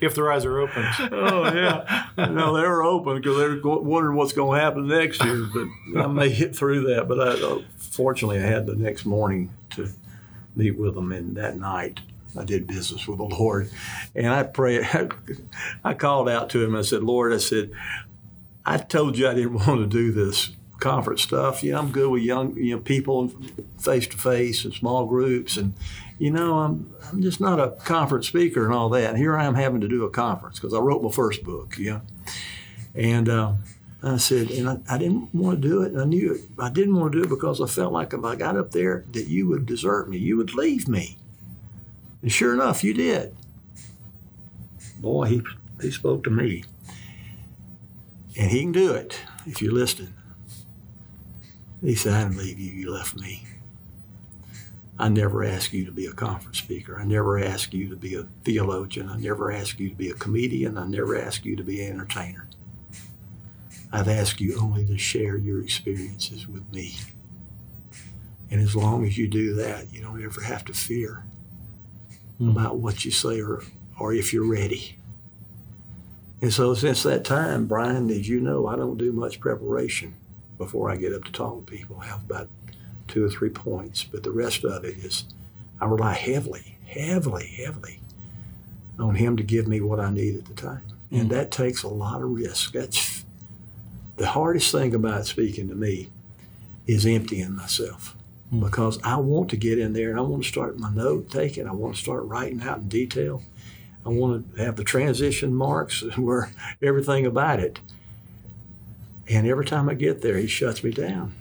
if 0.00 0.14
their 0.14 0.32
eyes 0.32 0.44
are 0.44 0.58
open. 0.58 0.84
oh 1.12 1.52
yeah, 1.52 2.06
no, 2.16 2.56
they're 2.56 2.82
open 2.82 3.16
because 3.16 3.36
they're 3.38 3.56
go- 3.56 3.80
wondering 3.80 4.16
what's 4.16 4.32
going 4.32 4.58
to 4.58 4.64
happen 4.64 4.86
next 4.86 5.24
year. 5.24 5.46
But 5.52 6.02
I 6.02 6.06
may 6.06 6.28
hit 6.28 6.54
through 6.54 6.94
that. 6.94 7.08
But 7.08 7.20
I, 7.20 7.42
uh, 7.42 7.62
fortunately, 7.78 8.38
I 8.38 8.46
had 8.46 8.66
the 8.66 8.76
next 8.76 9.06
morning 9.06 9.52
to 9.70 9.88
meet 10.54 10.78
with 10.78 10.94
them, 10.94 11.12
and 11.12 11.36
that 11.36 11.56
night 11.56 12.00
I 12.38 12.44
did 12.44 12.66
business 12.66 13.08
with 13.08 13.18
the 13.18 13.24
Lord, 13.24 13.70
and 14.14 14.28
I 14.28 14.42
prayed. 14.42 14.86
I 15.84 15.94
called 15.94 16.28
out 16.28 16.50
to 16.50 16.62
him. 16.62 16.76
I 16.76 16.82
said, 16.82 17.02
"Lord," 17.02 17.32
I 17.32 17.38
said, 17.38 17.70
"I 18.64 18.78
told 18.78 19.18
you 19.18 19.28
I 19.28 19.34
didn't 19.34 19.66
want 19.66 19.80
to 19.80 19.86
do 19.86 20.12
this." 20.12 20.52
Conference 20.78 21.22
stuff. 21.22 21.62
Know, 21.62 21.78
I'm 21.78 21.90
good 21.90 22.10
with 22.10 22.22
young 22.22 22.56
you 22.56 22.76
know 22.76 22.80
people 22.80 23.32
face 23.78 24.06
to 24.08 24.16
face 24.16 24.64
and 24.64 24.74
small 24.74 25.06
groups, 25.06 25.56
and 25.56 25.74
you 26.18 26.30
know, 26.30 26.58
I'm 26.58 26.94
I'm 27.10 27.22
just 27.22 27.40
not 27.40 27.60
a 27.60 27.70
conference 27.84 28.28
speaker 28.28 28.64
and 28.64 28.74
all 28.74 28.88
that. 28.90 29.10
And 29.10 29.18
here 29.18 29.36
I 29.36 29.44
am 29.44 29.54
having 29.54 29.80
to 29.80 29.88
do 29.88 30.04
a 30.04 30.10
conference 30.10 30.58
because 30.58 30.74
I 30.74 30.78
wrote 30.78 31.02
my 31.02 31.10
first 31.10 31.42
book. 31.42 31.76
Yeah, 31.78 32.00
and. 32.94 33.28
Uh, 33.28 33.52
I 34.02 34.18
said, 34.18 34.50
and 34.50 34.68
I, 34.68 34.78
I, 34.88 34.98
didn't 34.98 35.34
want 35.34 35.60
to 35.60 35.68
do 35.68 35.82
it. 35.82 35.98
I 35.98 36.04
knew 36.04 36.34
it. 36.34 36.42
I 36.60 36.70
didn't 36.70 36.94
want 36.94 37.12
to 37.12 37.18
do 37.18 37.24
it 37.24 37.30
because 37.30 37.60
I 37.60 37.66
felt 37.66 37.92
like 37.92 38.12
if 38.12 38.22
I 38.24 38.36
got 38.36 38.56
up 38.56 38.70
there, 38.70 39.04
that 39.12 39.26
you 39.26 39.48
would 39.48 39.66
desert 39.66 40.08
me. 40.08 40.16
You 40.16 40.36
would 40.36 40.54
leave 40.54 40.86
me. 40.86 41.16
And 42.22 42.30
sure 42.30 42.54
enough, 42.54 42.84
you 42.84 42.94
did. 42.94 43.34
Boy, 45.00 45.26
he, 45.26 45.42
he 45.80 45.90
spoke 45.90 46.22
to 46.24 46.30
me. 46.30 46.64
And 48.36 48.50
he 48.50 48.60
can 48.60 48.72
do 48.72 48.92
it 48.92 49.18
if 49.46 49.60
you're 49.60 49.72
listening. 49.72 50.14
He 51.86 51.94
said, 51.94 52.14
I 52.14 52.24
didn't 52.24 52.38
leave 52.38 52.58
you, 52.58 52.72
you 52.72 52.90
left 52.90 53.14
me. 53.14 53.44
I 54.98 55.08
never 55.08 55.44
asked 55.44 55.72
you 55.72 55.84
to 55.84 55.92
be 55.92 56.06
a 56.06 56.12
conference 56.12 56.58
speaker. 56.58 56.98
I 56.98 57.04
never 57.04 57.38
asked 57.38 57.72
you 57.72 57.88
to 57.90 57.94
be 57.94 58.16
a 58.16 58.26
theologian. 58.42 59.08
I 59.08 59.16
never 59.16 59.52
asked 59.52 59.78
you 59.78 59.90
to 59.90 59.94
be 59.94 60.10
a 60.10 60.14
comedian. 60.14 60.78
I 60.78 60.86
never 60.88 61.16
asked 61.16 61.44
you 61.44 61.54
to 61.54 61.62
be 61.62 61.84
an 61.84 61.92
entertainer. 61.92 62.48
I've 63.92 64.08
asked 64.08 64.40
you 64.40 64.58
only 64.58 64.84
to 64.86 64.98
share 64.98 65.36
your 65.36 65.62
experiences 65.62 66.48
with 66.48 66.68
me. 66.72 66.96
And 68.50 68.60
as 68.60 68.74
long 68.74 69.06
as 69.06 69.16
you 69.16 69.28
do 69.28 69.54
that, 69.54 69.94
you 69.94 70.00
don't 70.00 70.24
ever 70.24 70.40
have 70.40 70.64
to 70.64 70.72
fear 70.72 71.22
mm. 72.40 72.50
about 72.50 72.78
what 72.78 73.04
you 73.04 73.12
say 73.12 73.40
or, 73.40 73.62
or 74.00 74.12
if 74.12 74.32
you're 74.32 74.50
ready. 74.50 74.98
And 76.42 76.52
so 76.52 76.74
since 76.74 77.04
that 77.04 77.24
time, 77.24 77.66
Brian, 77.66 78.10
as 78.10 78.28
you 78.28 78.40
know, 78.40 78.66
I 78.66 78.74
don't 78.74 78.98
do 78.98 79.12
much 79.12 79.38
preparation 79.38 80.14
before 80.58 80.90
I 80.90 80.96
get 80.96 81.12
up 81.12 81.24
to 81.24 81.32
talk 81.32 81.66
to 81.66 81.70
people. 81.70 81.98
I 82.00 82.06
have 82.06 82.22
about 82.22 82.48
two 83.08 83.24
or 83.24 83.30
three 83.30 83.50
points, 83.50 84.04
but 84.04 84.22
the 84.22 84.30
rest 84.30 84.64
of 84.64 84.84
it 84.84 84.98
is 84.98 85.24
I 85.80 85.86
rely 85.86 86.14
heavily, 86.14 86.78
heavily, 86.86 87.46
heavily 87.46 88.00
on 88.98 89.16
him 89.16 89.36
to 89.36 89.42
give 89.42 89.68
me 89.68 89.80
what 89.80 90.00
I 90.00 90.10
need 90.10 90.36
at 90.36 90.46
the 90.46 90.54
time. 90.54 90.82
Mm-hmm. 91.06 91.20
And 91.20 91.30
that 91.30 91.50
takes 91.50 91.82
a 91.82 91.88
lot 91.88 92.22
of 92.22 92.30
risk. 92.30 92.72
That's 92.72 93.24
the 94.16 94.28
hardest 94.28 94.72
thing 94.72 94.94
about 94.94 95.26
speaking 95.26 95.68
to 95.68 95.74
me 95.74 96.08
is 96.86 97.04
emptying 97.04 97.54
myself 97.54 98.16
mm-hmm. 98.48 98.64
because 98.64 98.98
I 99.02 99.16
want 99.16 99.50
to 99.50 99.56
get 99.56 99.78
in 99.78 99.92
there 99.92 100.10
and 100.10 100.18
I 100.18 100.22
want 100.22 100.42
to 100.42 100.48
start 100.48 100.78
my 100.78 100.90
note 100.90 101.30
taking. 101.30 101.66
I 101.66 101.72
want 101.72 101.96
to 101.96 102.02
start 102.02 102.24
writing 102.24 102.62
out 102.62 102.78
in 102.78 102.88
detail. 102.88 103.42
I 104.04 104.08
want 104.08 104.54
to 104.54 104.64
have 104.64 104.76
the 104.76 104.84
transition 104.84 105.54
marks 105.54 106.02
where 106.16 106.52
everything 106.82 107.26
about 107.26 107.60
it 107.60 107.80
and 109.28 109.46
every 109.46 109.64
time 109.64 109.88
I 109.88 109.94
get 109.94 110.22
there, 110.22 110.36
he 110.38 110.46
shuts 110.46 110.84
me 110.84 110.90
down. 110.90 111.34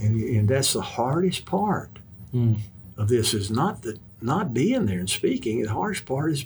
And, 0.00 0.22
and 0.22 0.48
that's 0.48 0.74
the 0.74 0.82
hardest 0.82 1.46
part 1.46 1.98
mm. 2.34 2.58
of 2.96 3.08
this 3.08 3.32
is 3.32 3.50
not 3.50 3.82
the 3.82 3.98
not 4.20 4.52
being 4.52 4.86
there 4.86 4.98
and 4.98 5.08
speaking. 5.08 5.62
The 5.62 5.72
hardest 5.72 6.04
part 6.04 6.32
is 6.32 6.44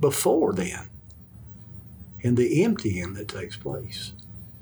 before 0.00 0.52
then 0.52 0.88
and 2.22 2.36
the 2.36 2.62
emptying 2.64 3.14
that 3.14 3.28
takes 3.28 3.56
place. 3.56 4.12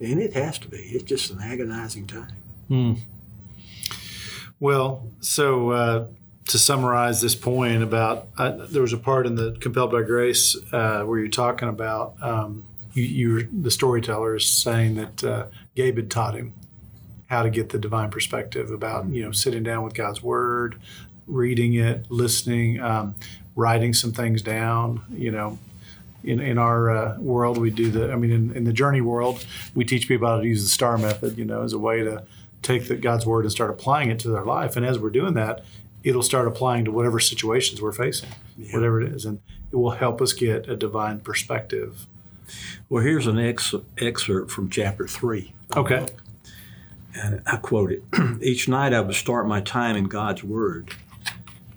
And 0.01 0.21
it 0.21 0.33
has 0.33 0.59
to 0.61 0.69
be. 0.69 0.79
It's 0.79 1.05
just 1.05 1.31
an 1.31 1.41
agonizing 1.43 2.07
time. 2.07 2.33
Mm. 2.71 2.99
Well, 4.59 5.09
so 5.21 5.71
uh, 5.71 6.07
to 6.49 6.59
summarize 6.59 7.21
this 7.21 7.35
point 7.35 7.83
about, 7.83 8.29
uh, 8.39 8.67
there 8.69 8.83
was 8.83 8.93
a 8.93 8.99
part 8.99 9.27
in 9.27 9.35
the 9.35 9.57
Compelled 9.61 9.93
by 9.93 10.03
Grace 10.03 10.57
uh, 10.73 11.03
where 11.03 11.19
you're 11.19 11.29
talking 11.29 11.69
about 11.69 12.15
um, 12.23 12.63
you, 12.93 13.03
you 13.03 13.49
the 13.63 13.71
storyteller 13.71 14.37
is 14.37 14.47
saying 14.47 14.97
that 14.97 15.25
uh, 15.25 15.47
Gabe 15.75 15.97
had 15.97 16.11
taught 16.11 16.35
him 16.35 16.55
how 17.27 17.43
to 17.45 17.51
get 17.51 17.69
the 17.69 17.79
divine 17.79 18.11
perspective 18.11 18.71
about 18.71 19.09
you 19.09 19.25
know 19.25 19.33
sitting 19.33 19.63
down 19.63 19.85
with 19.85 19.95
God's 19.95 20.23
word, 20.23 20.81
reading 21.27 21.75
it, 21.75 22.11
listening, 22.11 22.81
um, 22.81 23.15
writing 23.55 23.95
some 23.95 24.13
things 24.13 24.43
down. 24.43 25.03
You 25.11 25.31
know, 25.31 25.59
in 26.25 26.41
in 26.41 26.59
our 26.59 26.91
uh, 26.91 27.19
world 27.19 27.59
we 27.59 27.71
do 27.71 27.91
the. 27.91 28.13
I 28.13 28.17
mean, 28.17 28.31
in, 28.31 28.57
in 28.57 28.65
the 28.65 28.73
journey 28.73 29.01
world, 29.01 29.45
we 29.75 29.85
teach 29.85 30.09
people 30.09 30.29
how 30.29 30.41
to 30.41 30.47
use 30.47 30.63
the 30.63 30.69
STAR 30.69 30.99
method. 30.99 31.39
You 31.39 31.45
know, 31.45 31.63
as 31.63 31.73
a 31.73 31.79
way 31.79 32.03
to 32.03 32.25
take 32.63 32.89
the, 32.89 32.97
God's 32.97 33.25
word 33.25 33.45
and 33.45 33.53
start 33.53 33.71
applying 33.71 34.11
it 34.11 34.19
to 34.21 34.29
their 34.29 34.45
life. 34.45 34.77
And 34.77 34.85
as 34.85 34.99
we're 34.99 35.11
doing 35.11 35.35
that, 35.35 35.65
it'll 36.05 36.23
start 36.23 36.47
applying 36.47 36.85
to 36.85 36.91
whatever 36.91 37.19
situations 37.19 37.81
we're 37.81 37.93
facing, 37.93 38.29
yeah. 38.59 38.75
whatever 38.75 39.01
it 39.01 39.13
is, 39.13 39.25
and 39.25 39.41
it 39.73 39.77
will 39.77 39.93
help 39.93 40.21
us 40.21 40.33
get 40.33 40.69
a 40.69 40.77
divine 40.77 41.21
perspective 41.21 42.07
well, 42.89 43.03
here's 43.03 43.27
an 43.27 43.39
ex- 43.39 43.75
excerpt 43.99 44.51
from 44.51 44.69
chapter 44.69 45.07
3. 45.07 45.53
Okay. 45.77 46.07
And 47.15 47.43
I 47.47 47.57
quote 47.57 47.93
it 47.93 48.05
Each 48.43 48.69
night 48.69 48.95
I 48.95 49.01
would 49.01 49.15
start 49.15 49.47
my 49.49 49.61
time 49.61 49.97
in 49.97 50.05
God's 50.05 50.45
Word 50.45 50.95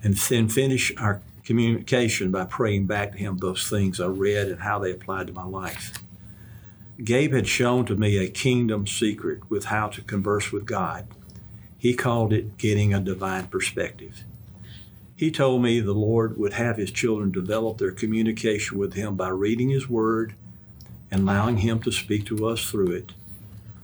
and 0.04 0.16
then 0.16 0.50
finish 0.50 0.92
our 0.98 1.22
communication 1.44 2.32
by 2.32 2.46
praying 2.46 2.86
back 2.86 3.14
to 3.14 3.18
Him 3.18 3.38
those 3.38 3.70
things 3.70 4.00
I 4.00 4.08
read 4.08 4.48
and 4.48 4.62
how 4.62 4.80
they 4.80 4.92
applied 4.92 5.28
to 5.28 5.34
my 5.34 5.46
life. 5.46 5.94
Gabe 7.04 7.34
had 7.34 7.48
shown 7.48 7.86
to 7.86 7.96
me 7.96 8.18
a 8.18 8.30
kingdom 8.30 8.86
secret 8.86 9.50
with 9.50 9.66
how 9.66 9.88
to 9.90 10.02
converse 10.02 10.52
with 10.52 10.66
God. 10.66 11.08
He 11.78 11.94
called 11.94 12.32
it 12.32 12.58
getting 12.58 12.94
a 12.94 13.00
divine 13.00 13.48
perspective. 13.48 14.24
He 15.16 15.32
told 15.32 15.62
me 15.62 15.80
the 15.80 15.94
Lord 15.94 16.38
would 16.38 16.54
have 16.54 16.78
His 16.78 16.92
children 16.92 17.32
develop 17.32 17.78
their 17.78 17.92
communication 17.92 18.78
with 18.78 18.94
Him 18.94 19.16
by 19.16 19.30
reading 19.30 19.70
His 19.70 19.90
Word 19.90 20.36
and 21.14 21.30
allowing 21.30 21.58
Him 21.58 21.80
to 21.82 21.92
speak 21.92 22.26
to 22.26 22.48
us 22.48 22.68
through 22.68 22.92
it 22.92 23.12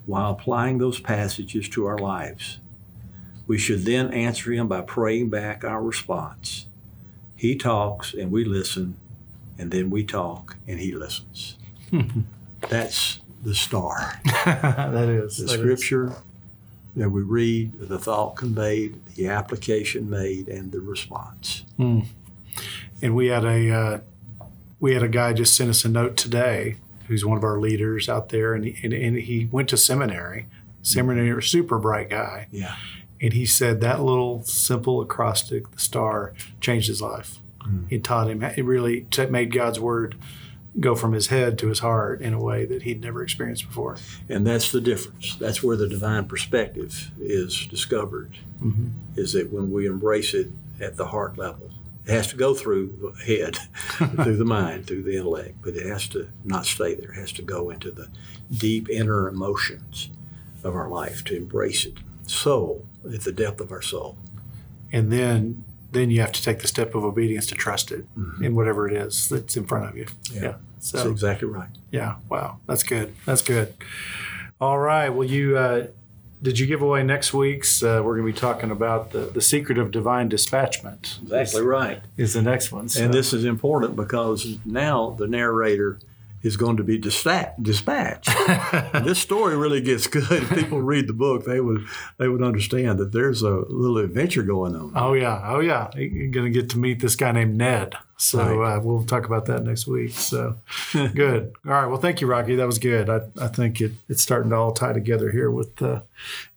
while 0.08 0.32
applying 0.32 0.80
those 0.80 1.00
passages 1.00 1.70
to 1.70 1.86
our 1.86 2.00
lives. 2.00 2.58
We 3.46 3.60
should 3.60 3.86
then 3.86 4.12
answer 4.12 4.52
Him 4.52 4.68
by 4.68 4.82
praying 4.82 5.30
back 5.30 5.64
our 5.64 5.82
response. 5.82 6.66
He 7.36 7.56
talks 7.56 8.16
and 8.16 8.32
we 8.32 8.44
listen, 8.44 8.98
and 9.60 9.70
then 9.70 9.92
we 9.92 10.04
talk 10.04 10.58
and 10.68 10.80
He 10.80 10.92
listens. 10.92 11.56
That's 12.70 13.20
the 13.44 13.54
star. 13.54 14.20
that 14.46 15.08
is. 15.08 15.38
The 15.38 15.44
that 15.44 15.60
scripture 15.60 16.08
is. 16.08 16.14
that 16.96 17.12
we 17.12 17.22
read, 17.22 17.80
the 17.80 18.00
thought 18.00 18.38
conveyed, 18.38 19.00
the 19.16 19.28
application 19.28 20.10
made, 20.10 20.48
and 20.48 20.72
the 20.72 20.82
response. 20.82 21.64
Hmm. 21.78 22.00
And 23.04 23.16
we 23.16 23.28
had 23.28 23.46
a 23.46 23.70
uh, 23.72 24.00
we 24.80 24.96
had 24.96 25.04
a 25.04 25.08
guy 25.08 25.34
just 25.34 25.56
send 25.56 25.70
us 25.70 25.86
a 25.86 25.90
note 25.90 26.18
today 26.18 26.78
who's 27.10 27.26
one 27.26 27.38
of 27.38 27.44
our 27.44 27.60
leaders 27.60 28.08
out 28.08 28.30
there, 28.30 28.54
and 28.54 28.64
he, 28.64 28.78
and, 28.84 28.94
and 28.94 29.18
he 29.18 29.50
went 29.52 29.68
to 29.70 29.78
seminary. 29.78 30.46
Seminary, 30.82 31.44
super 31.44 31.78
bright 31.78 32.10
guy. 32.10 32.48
Yeah. 32.52 32.76
And 33.20 33.34
he 33.34 33.46
said 33.46 33.82
that 33.82 34.02
little 34.02 34.44
simple 34.44 35.02
acrostic, 35.02 35.70
the 35.72 35.80
star, 35.80 36.34
changed 36.62 36.88
his 36.88 37.02
life. 37.02 37.40
Mm. 37.68 37.88
It 37.90 38.04
taught 38.06 38.30
him. 38.30 38.42
It 38.42 38.64
really 38.64 39.06
made 39.30 39.54
God's 39.54 39.80
word 39.80 40.16
go 40.80 40.96
from 40.96 41.12
his 41.12 41.28
head 41.28 41.58
to 41.58 41.68
his 41.68 41.80
heart 41.80 42.22
in 42.22 42.34
a 42.34 42.40
way 42.40 42.64
that 42.66 42.84
he'd 42.84 43.02
never 43.02 43.22
experienced 43.22 43.68
before. 43.68 43.98
And 44.30 44.48
that's 44.48 44.72
the 44.72 44.80
difference. 44.80 45.36
That's 45.36 45.62
where 45.62 45.76
the 45.76 45.90
divine 45.90 46.26
perspective 46.26 47.12
is 47.20 47.68
discovered. 47.68 48.38
Mm-hmm. 48.64 49.20
Is 49.20 49.34
that 49.34 49.52
when 49.52 49.72
we 49.72 49.86
embrace 49.86 50.34
it 50.34 50.52
at 50.80 50.96
the 50.96 51.08
heart 51.08 51.38
level, 51.38 51.72
it 52.10 52.14
has 52.14 52.28
to 52.28 52.36
go 52.36 52.54
through 52.54 52.98
the 53.02 53.24
head, 53.24 53.56
through 54.24 54.38
the 54.38 54.46
mind, 54.46 54.88
through 54.88 55.04
the 55.04 55.16
intellect, 55.16 55.58
but 55.62 55.76
it 55.76 55.86
has 55.86 56.08
to 56.10 56.30
not 56.44 56.66
stay 56.66 56.96
there. 56.96 57.12
It 57.12 57.18
has 57.18 57.32
to 57.34 57.42
go 57.42 57.70
into 57.70 57.92
the 57.92 58.08
deep 58.52 58.90
inner 58.90 59.28
emotions 59.28 60.10
of 60.64 60.76
our 60.76 60.90
life 60.90 61.24
to 61.26 61.38
embrace 61.38 61.86
it. 61.86 61.96
Soul, 62.26 62.86
at 63.06 63.22
the 63.22 63.32
depth 63.32 63.62
of 63.62 63.72
our 63.72 63.82
soul. 63.82 64.18
And 64.92 65.12
then 65.12 65.64
then 65.92 66.12
you 66.12 66.22
have 66.22 66.32
to 66.32 66.44
take 66.44 66.60
the 66.60 66.68
step 66.68 66.94
of 66.94 67.04
obedience 67.04 67.48
to 67.48 67.56
trust 67.56 67.92
it 67.92 68.06
mm-hmm. 68.18 68.44
in 68.44 68.56
whatever 68.56 68.88
it 68.88 68.94
is 68.94 69.28
that's 69.30 69.58
in 69.58 69.66
front 69.66 69.90
of 69.90 69.98
you. 69.98 70.06
Yeah. 70.32 70.42
yeah. 70.42 70.54
So, 70.80 70.98
that's 70.98 71.10
exactly 71.10 71.48
right. 71.48 71.70
Yeah. 71.92 72.16
Wow. 72.30 72.60
That's 72.68 72.84
good. 72.84 73.16
That's 73.26 73.42
good. 73.42 73.74
All 74.62 74.78
right. 74.78 75.10
Well, 75.10 75.28
you 75.28 75.58
uh, 75.58 75.88
did 76.42 76.60
you 76.60 76.66
give 76.66 76.82
away 76.82 77.04
next 77.04 77.34
week's? 77.34 77.84
Uh, 77.84 78.02
we're 78.04 78.16
going 78.16 78.28
to 78.28 78.34
be 78.34 78.40
talking 78.40 78.72
about 78.72 79.12
the, 79.12 79.20
the 79.20 79.42
secret 79.42 79.78
of 79.78 79.92
divine 79.92 80.30
dispatchment. 80.30 81.20
Exactly 81.24 81.62
right. 81.62 82.02
Is 82.18 82.34
the 82.34 82.42
next 82.42 82.72
one. 82.72 82.90
So. 82.90 83.04
And 83.04 83.14
this 83.14 83.34
is 83.34 83.44
important 83.44 83.96
because 83.96 84.58
now 84.66 85.12
the 85.12 85.28
narrator 85.28 86.00
is 86.42 86.56
going 86.56 86.78
to 86.78 86.84
be 86.84 86.98
dispatched. 86.98 88.30
this 89.04 89.20
story 89.20 89.58
really 89.58 89.82
gets 89.82 90.08
good. 90.08 90.32
If 90.32 90.50
people 90.54 90.82
read 90.82 91.08
the 91.08 91.14
book, 91.14 91.46
they 91.46 91.60
would 91.60 91.86
they 92.18 92.30
would 92.30 92.42
understand 92.42 92.98
that 93.00 93.12
there's 93.12 93.42
a 93.42 93.50
little 93.68 93.98
adventure 93.98 94.44
going 94.44 94.76
on. 94.76 94.94
Oh 94.96 95.14
yeah, 95.14 95.42
oh 95.46 95.60
yeah. 95.60 95.90
You're 95.96 96.30
gonna 96.30 96.50
get 96.50 96.70
to 96.72 96.78
meet 96.78 97.02
this 97.02 97.16
guy 97.18 97.34
named 97.34 97.58
Ned. 97.58 97.96
So 98.22 98.64
uh, 98.64 98.82
we'll 98.84 99.06
talk 99.06 99.26
about 99.26 99.46
that 99.46 99.64
next 99.64 99.88
week. 99.88 100.12
So 100.12 100.58
good. 100.94 101.54
All 101.66 101.72
right. 101.72 101.86
Well, 101.86 102.00
thank 102.00 102.20
you, 102.20 102.28
Rocky. 102.28 102.56
That 102.56 102.68
was 102.68 102.78
good. 102.78 103.10
I, 103.10 103.22
I 103.40 103.48
think 103.48 103.80
it, 103.80 103.94
it's 104.10 104.22
starting 104.22 104.50
to 104.50 104.58
all 104.58 104.74
tie 104.74 104.92
together 104.92 105.32
here 105.32 105.50
with, 105.50 105.82
uh, 105.82 106.02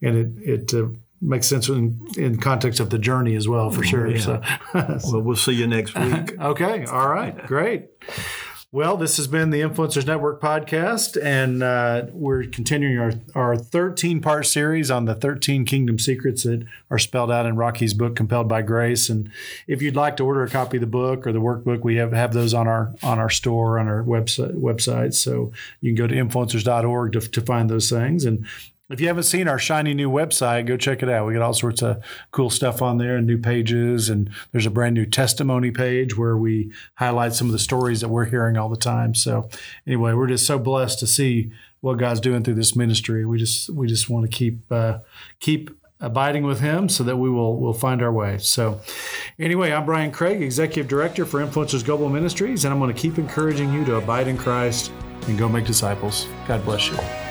and 0.03 0.17
it 0.17 0.49
it 0.49 0.75
uh, 0.75 0.89
makes 1.21 1.47
sense 1.47 1.69
in, 1.69 2.05
in 2.17 2.39
context 2.39 2.81
of 2.81 2.91
the 2.91 2.99
journey 2.99 3.37
as 3.37 3.47
well, 3.49 3.71
for 3.71 3.85
sure. 3.85 4.03
So, 4.19 4.43
Well, 4.75 5.21
we'll 5.21 5.37
see 5.37 5.53
you 5.53 5.69
next 5.69 5.95
week. 5.97 6.37
okay. 6.41 6.85
All 6.87 7.09
right. 7.09 7.47
Great. 7.47 7.91
Well, 8.75 8.97
this 8.97 9.19
has 9.19 9.27
been 9.27 9.51
the 9.51 9.61
Influencers 9.61 10.07
Network 10.07 10.41
podcast, 10.41 11.23
and 11.23 11.63
uh, 11.63 12.07
we're 12.11 12.45
continuing 12.45 12.99
our, 12.99 13.13
our 13.35 13.55
13 13.55 14.23
part 14.23 14.47
series 14.47 14.91
on 14.91 15.05
the 15.05 15.15
13 15.15 15.67
kingdom 15.67 15.99
secrets 15.99 16.45
that 16.45 16.65
are 16.91 16.99
spelled 16.99 17.31
out 17.31 17.45
in 17.45 17.57
Rocky's 17.57 17.93
book, 17.93 18.17
Compelled 18.17 18.49
by 18.49 18.63
Grace. 18.63 19.11
And 19.11 19.31
if 19.67 19.83
you'd 19.83 19.95
like 19.95 20.17
to 20.17 20.25
order 20.25 20.43
a 20.43 20.49
copy 20.49 20.79
of 20.79 20.81
the 20.81 20.87
book 20.87 21.27
or 21.27 21.33
the 21.33 21.39
workbook, 21.39 21.85
we 21.85 21.97
have, 21.97 22.13
have 22.13 22.33
those 22.33 22.55
on 22.55 22.67
our 22.67 22.95
on 23.03 23.19
our 23.19 23.29
store, 23.29 23.79
on 23.79 23.89
our 23.89 24.03
website. 24.03 24.55
website. 24.55 25.13
So 25.13 25.53
you 25.83 25.95
can 25.95 25.97
go 25.97 26.07
to 26.07 26.15
influencers.org 26.15 27.13
to, 27.13 27.21
to 27.21 27.41
find 27.43 27.69
those 27.69 27.91
things. 27.91 28.25
And 28.25 28.47
if 28.91 29.01
you 29.01 29.07
haven't 29.07 29.23
seen 29.23 29.49
our 29.49 29.59
shiny 29.59 29.95
new 29.95 30.11
website, 30.11 30.67
go 30.67 30.77
check 30.77 31.03
it 31.03 31.09
out. 31.09 31.27
We 31.27 31.35
got 31.35 31.43
all 31.43 31.55
sorts 31.55 31.83
of 31.83 32.03
cool 32.31 32.51
stuff 32.51 32.83
on 32.83 32.99
there 32.99 33.17
and 33.17 33.27
new 33.27 33.39
pages. 33.39 34.09
And 34.09 34.31
there's 34.51 34.67
a 34.67 34.71
brand 34.71 34.95
new 34.95 35.07
testimony 35.07 35.71
page 35.71 36.17
where 36.17 36.37
we 36.37 36.73
highlight 36.97 37.33
some 37.33 37.47
of 37.47 37.53
the 37.53 37.59
stories 37.59 38.01
that 38.01 38.09
we're 38.09 38.27
hearing 38.27 38.57
all 38.57 38.69
the 38.69 38.77
time. 38.77 39.15
So 39.15 39.49
anyway, 39.87 40.13
we're 40.13 40.27
just 40.27 40.47
so 40.47 40.59
blessed 40.59 40.99
to 40.99 41.07
see 41.07 41.53
what 41.81 41.99
God's 41.99 42.21
doing 42.21 42.43
through 42.43 42.55
this 42.55 42.77
ministry. 42.77 43.25
We 43.25 43.39
just 43.39 43.71
we 43.71 43.87
just 43.87 44.11
want 44.11 44.31
to 44.31 44.37
keep 44.37 44.71
uh, 44.71 44.99
keep 45.41 45.71
abiding 46.01 46.43
with 46.43 46.61
Him 46.61 46.89
so 46.89 47.05
that 47.05 47.17
we 47.17 47.31
will 47.31 47.59
will 47.59 47.73
find 47.73 48.03
our 48.03 48.13
way. 48.13 48.39
So 48.39 48.81
anyway, 49.39 49.73
I'm 49.73 49.87
Brian 49.87 50.11
Craig, 50.11 50.43
Executive 50.43 50.89
Director 50.89 51.25
for 51.25 51.45
Influencers 51.45 51.85
Global 51.85 52.09
Ministries, 52.09 52.65
and 52.65 52.75
I'm 52.75 52.81
going 52.81 52.95
to 52.95 53.01
keep 53.01 53.19
encouraging 53.19 53.73
you 53.73 53.85
to 53.87 53.97
abide 53.97 54.29
in 54.29 54.37
Christ 54.37 54.93
and 55.29 55.39
go 55.39 55.49
make 55.49 55.67
disciples. 55.67 56.27
God 56.47 56.65
bless 56.65 56.89
you. 56.89 57.22